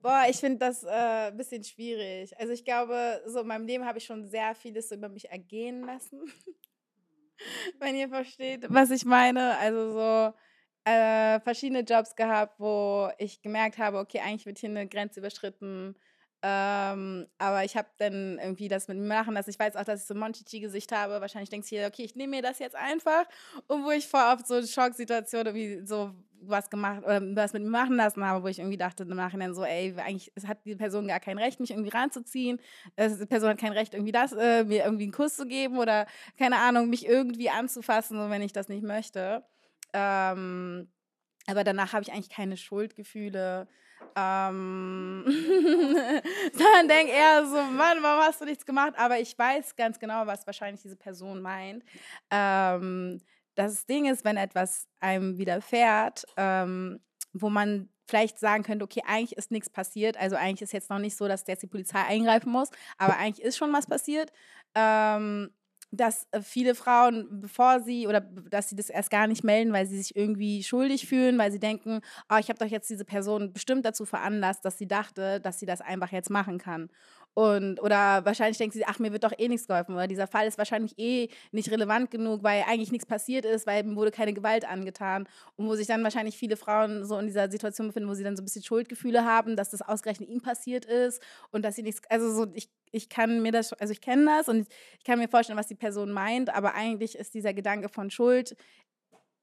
[0.00, 2.38] Boah, ich finde das ein äh, bisschen schwierig.
[2.38, 5.28] Also ich glaube, so in meinem Leben habe ich schon sehr vieles so über mich
[5.28, 6.20] ergehen lassen.
[7.78, 9.58] Wenn ihr versteht, was ich meine.
[9.58, 10.34] Also so
[10.84, 15.96] äh, verschiedene Jobs gehabt, wo ich gemerkt habe, okay, eigentlich wird hier eine Grenze überschritten.
[16.40, 19.50] Ähm, aber ich habe dann irgendwie das mit mir machen lassen.
[19.50, 21.20] Ich weiß auch, dass ich so ein Monchichi-Gesicht habe.
[21.20, 23.24] Wahrscheinlich denkst du hier, okay, ich nehme mir das jetzt einfach.
[23.66, 27.70] Und wo ich vor oft so Schocksituationen wie so was gemacht oder was mit mir
[27.70, 31.08] machen lassen habe, wo ich irgendwie dachte im Nachhinein so, ey, eigentlich hat die Person
[31.08, 32.60] gar kein Recht, mich irgendwie ranzuziehen.
[32.96, 36.06] Die Person hat kein Recht, irgendwie das, äh, mir irgendwie einen Kuss zu geben oder
[36.38, 39.44] keine Ahnung, mich irgendwie anzufassen, so wenn ich das nicht möchte.
[39.92, 40.88] Ähm,
[41.46, 43.66] aber danach habe ich eigentlich keine Schuldgefühle.
[44.18, 45.22] Ähm,
[46.52, 48.94] sondern denke eher so, Mann, warum hast du nichts gemacht?
[48.96, 51.84] Aber ich weiß ganz genau, was wahrscheinlich diese Person meint.
[52.30, 53.20] Ähm,
[53.54, 57.00] das Ding ist, wenn etwas einem widerfährt, ähm,
[57.32, 60.16] wo man vielleicht sagen könnte, okay, eigentlich ist nichts passiert.
[60.16, 63.44] Also eigentlich ist jetzt noch nicht so, dass jetzt die Polizei eingreifen muss, aber eigentlich
[63.44, 64.32] ist schon was passiert.
[64.74, 65.50] Ähm,
[65.90, 69.86] dass äh, viele Frauen, bevor sie oder dass sie das erst gar nicht melden, weil
[69.86, 73.52] sie sich irgendwie schuldig fühlen, weil sie denken, oh, ich habe doch jetzt diese Person
[73.52, 76.90] bestimmt dazu veranlasst, dass sie dachte, dass sie das einfach jetzt machen kann.
[77.34, 79.94] Und, oder wahrscheinlich denkt sie, ach, mir wird doch eh nichts geholfen.
[79.94, 83.84] Oder dieser Fall ist wahrscheinlich eh nicht relevant genug, weil eigentlich nichts passiert ist, weil
[83.84, 85.28] ihm wurde keine Gewalt angetan.
[85.56, 88.36] Und wo sich dann wahrscheinlich viele Frauen so in dieser Situation befinden, wo sie dann
[88.36, 91.22] so ein bisschen Schuldgefühle haben, dass das ausgerechnet ihm passiert ist
[91.52, 94.48] und dass sie nichts, also so, ich, ich kann mir das, also ich kenne das
[94.48, 94.66] und
[94.98, 98.56] ich kann mir vorstellen, was die Person meint, aber eigentlich ist dieser Gedanke von Schuld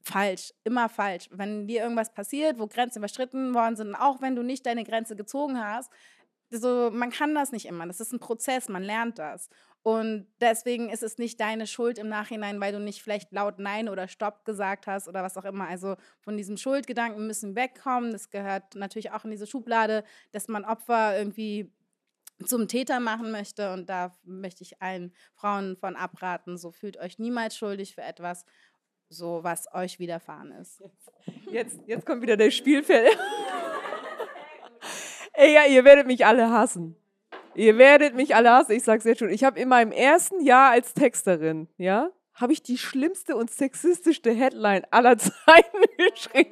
[0.06, 1.28] falsch, immer falsch.
[1.32, 5.16] Wenn dir irgendwas passiert, wo Grenzen überschritten worden sind, auch wenn du nicht deine Grenze
[5.16, 5.92] gezogen hast,
[6.52, 7.88] so, man kann das nicht immer.
[7.88, 9.50] Das ist ein Prozess, man lernt das.
[9.86, 13.88] Und deswegen ist es nicht deine Schuld im Nachhinein, weil du nicht vielleicht laut Nein
[13.88, 15.68] oder Stopp gesagt hast oder was auch immer.
[15.68, 18.12] Also von diesem Schuldgedanken müssen wegkommen.
[18.12, 21.72] Das gehört natürlich auch in diese Schublade, dass man Opfer irgendwie
[22.44, 23.74] zum Täter machen möchte.
[23.74, 26.58] Und da möchte ich allen Frauen von abraten.
[26.58, 28.44] So fühlt euch niemals schuldig für etwas,
[29.10, 30.84] so was euch widerfahren ist.
[31.52, 33.16] Jetzt, jetzt kommt wieder der Spielfeld.
[35.38, 36.96] Ey, ja, ihr werdet mich alle hassen.
[37.56, 39.30] Ihr werdet mich alle hassen, ich sag's jetzt schon.
[39.30, 44.32] Ich habe in meinem ersten Jahr als Texterin, ja, habe ich die schlimmste und sexistischste
[44.32, 46.52] Headline aller Zeiten geschrieben.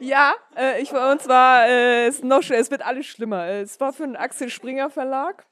[0.00, 3.46] Ja, äh, ich und zwar äh, es noch es wird alles schlimmer.
[3.46, 5.44] Es war für den Axel Springer Verlag.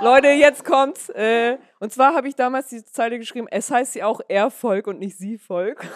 [0.00, 1.08] Leute, jetzt kommt's.
[1.08, 4.98] Äh, und zwar habe ich damals die Zeile geschrieben, es heißt sie auch Erfolg und
[4.98, 5.84] nicht sie Volk.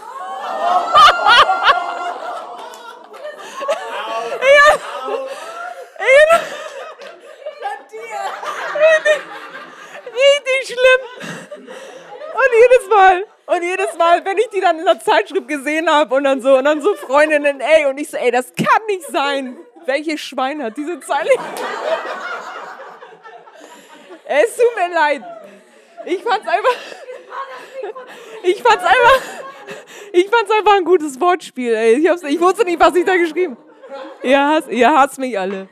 [10.06, 11.68] Richtig schlimm.
[12.38, 16.14] Und jedes Mal, und jedes Mal, wenn ich die dann in der Zeitschrift gesehen habe
[16.14, 19.06] und dann so, und dann so Freundinnen, ey, und ich so, ey, das kann nicht
[19.08, 19.56] sein.
[19.86, 21.30] Welches Schwein hat diese Zeile?
[24.26, 25.22] es tut mir leid.
[26.04, 26.76] Ich fand's einfach,
[28.42, 29.22] ich fand's einfach,
[30.12, 31.94] ich fand's einfach ein gutes Wortspiel, ey.
[31.94, 33.68] Ich, ich wusste nicht, was ich da geschrieben habe.
[34.22, 35.68] Ihr hasst, ihr hasst mich alle.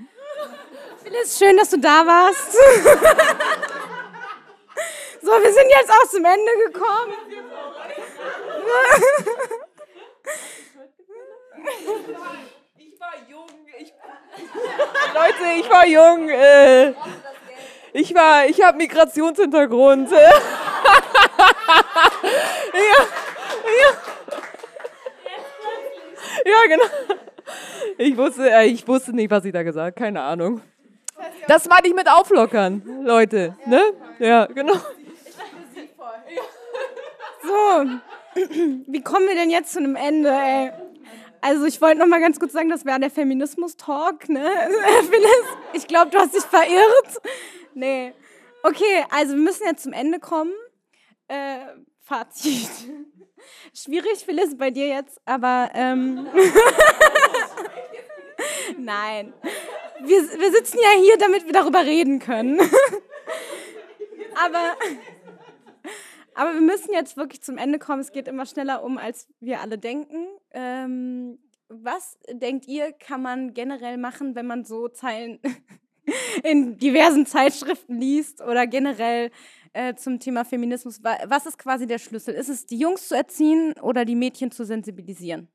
[1.03, 2.57] Phyllis, schön, dass du da warst.
[5.27, 7.12] so, wir sind jetzt auch zum Ende gekommen.
[12.79, 13.49] ich war jung.
[13.77, 13.93] Ich,
[15.14, 16.29] Leute, ich war jung.
[16.29, 16.95] Äh,
[17.93, 20.11] ich war, ich habe Migrationshintergrund.
[20.12, 20.31] ja, ja.
[26.45, 26.85] Ja, genau.
[27.99, 30.05] Ich wusste, äh, ich wusste nicht, was ich da gesagt habe.
[30.05, 30.61] Keine Ahnung.
[31.49, 33.57] Das meine ich mit auflockern, Leute.
[33.66, 33.93] Ne?
[34.20, 34.77] Ja, genau.
[37.47, 38.42] So,
[38.86, 40.72] wie kommen wir denn jetzt zu einem Ende, ey?
[41.40, 44.51] Also ich wollte noch mal ganz kurz sagen, das wäre der Feminismus-Talk, ne?
[45.11, 47.20] Phyllis, ich glaube, du hast dich verirrt.
[47.74, 48.12] Nee.
[48.62, 50.53] Okay, also wir müssen jetzt zum Ende kommen.
[51.28, 51.59] Äh,
[52.03, 52.70] Fazit.
[53.74, 56.26] Schwierig, Phyllis, bei dir jetzt, aber ähm
[58.78, 59.32] Nein.
[60.01, 62.59] Wir, wir sitzen ja hier, damit wir darüber reden können.
[64.34, 64.76] aber
[66.37, 68.01] aber wir müssen jetzt wirklich zum Ende kommen.
[68.01, 70.26] Es geht immer schneller um, als wir alle denken.
[70.51, 75.41] Ähm, was denkt ihr, kann man generell machen, wenn man so Zeilen
[76.45, 79.30] in diversen Zeitschriften liest oder generell
[79.72, 81.03] äh, zum Thema Feminismus?
[81.03, 82.34] Was ist quasi der Schlüssel?
[82.34, 85.49] Ist es, die Jungs zu erziehen oder die Mädchen zu sensibilisieren?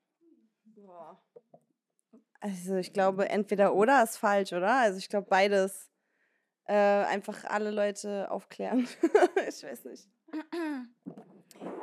[2.40, 4.74] Also ich glaube, entweder oder ist falsch, oder?
[4.78, 5.92] Also ich glaube beides.
[6.66, 8.88] Äh, einfach alle Leute aufklären.
[9.48, 10.08] ich weiß nicht.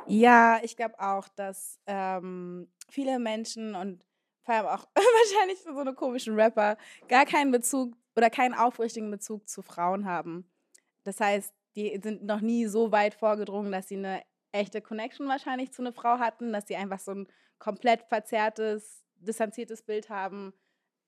[0.07, 4.03] Ja, ich glaube auch, dass ähm, viele Menschen und
[4.43, 6.77] vor allem auch wahrscheinlich so eine komischen Rapper
[7.07, 10.49] gar keinen Bezug oder keinen aufrichtigen Bezug zu Frauen haben.
[11.03, 15.71] Das heißt, die sind noch nie so weit vorgedrungen, dass sie eine echte Connection wahrscheinlich
[15.71, 17.27] zu einer Frau hatten, dass sie einfach so ein
[17.59, 20.53] komplett verzerrtes, distanziertes Bild haben,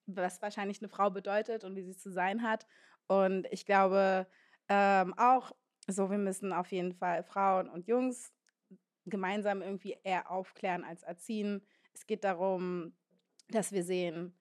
[0.05, 2.67] was wahrscheinlich eine Frau bedeutet und wie sie zu sein hat.
[3.07, 4.27] Und ich glaube
[4.69, 5.51] ähm, auch,
[5.87, 8.31] so, wir müssen auf jeden Fall Frauen und Jungs
[9.05, 11.65] gemeinsam irgendwie eher aufklären als erziehen.
[11.93, 12.93] Es geht darum,
[13.49, 14.33] dass wir sehen,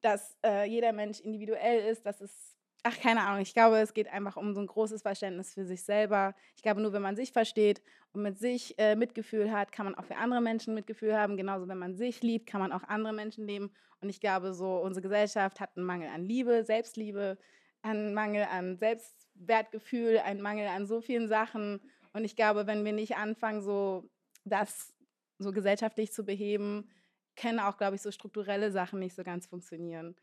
[0.00, 4.08] dass äh, jeder Mensch individuell ist, dass es, ach keine Ahnung, ich glaube, es geht
[4.08, 6.34] einfach um so ein großes Verständnis für sich selber.
[6.56, 7.82] Ich glaube, nur wenn man sich versteht
[8.12, 11.36] und mit sich äh, Mitgefühl hat, kann man auch für andere Menschen Mitgefühl haben.
[11.36, 13.70] Genauso, wenn man sich liebt, kann man auch andere Menschen lieben.
[14.00, 17.36] Und ich glaube, so unsere Gesellschaft hat einen Mangel an Liebe, Selbstliebe,
[17.82, 21.80] einen Mangel an Selbst Wertgefühl, ein Mangel an so vielen Sachen.
[22.12, 24.08] Und ich glaube, wenn wir nicht anfangen, so
[24.44, 24.94] das
[25.38, 26.90] so gesellschaftlich zu beheben,
[27.36, 30.16] können auch, glaube ich, so strukturelle Sachen nicht so ganz funktionieren.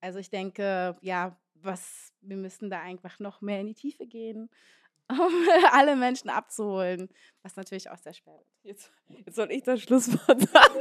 [0.00, 4.48] Also ich denke, ja, was, wir müssten da einfach noch mehr in die Tiefe gehen,
[5.10, 5.32] um
[5.72, 7.08] alle Menschen abzuholen,
[7.42, 8.46] was natürlich auch sehr schwer wird.
[8.62, 10.74] Jetzt, jetzt soll ich das Schlusswort sagen.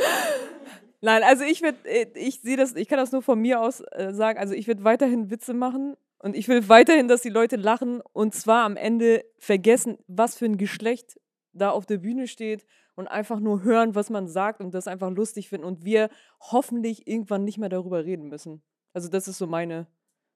[1.02, 3.82] Nein, also ich würde, äh, ich sehe das, ich kann das nur von mir aus
[3.92, 4.38] äh, sagen.
[4.38, 8.36] Also ich würde weiterhin Witze machen und ich will weiterhin, dass die Leute lachen und
[8.36, 11.20] zwar am Ende vergessen, was für ein Geschlecht
[11.54, 12.66] da auf der Bühne steht
[12.96, 16.10] und einfach nur hören, was man sagt und das einfach lustig finden und wir
[16.40, 18.62] hoffentlich irgendwann nicht mehr darüber reden müssen.
[18.94, 19.88] Also das ist so meine,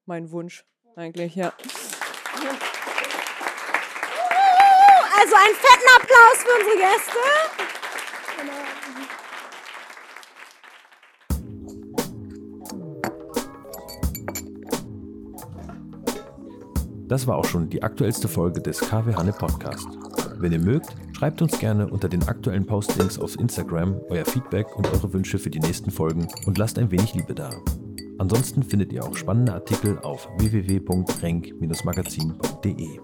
[0.06, 0.64] mein Wunsch
[0.96, 1.52] eigentlich, ja.
[5.16, 7.83] Also einen fetten Applaus für unsere Gäste.
[17.14, 19.86] Das war auch schon die aktuellste Folge des KW Hanne Podcast.
[20.38, 24.92] Wenn ihr mögt, schreibt uns gerne unter den aktuellen Postlinks auf Instagram euer Feedback und
[24.92, 27.50] eure Wünsche für die nächsten Folgen und lasst ein wenig Liebe da.
[28.18, 32.98] Ansonsten findet ihr auch spannende Artikel auf www.renk-magazin.de.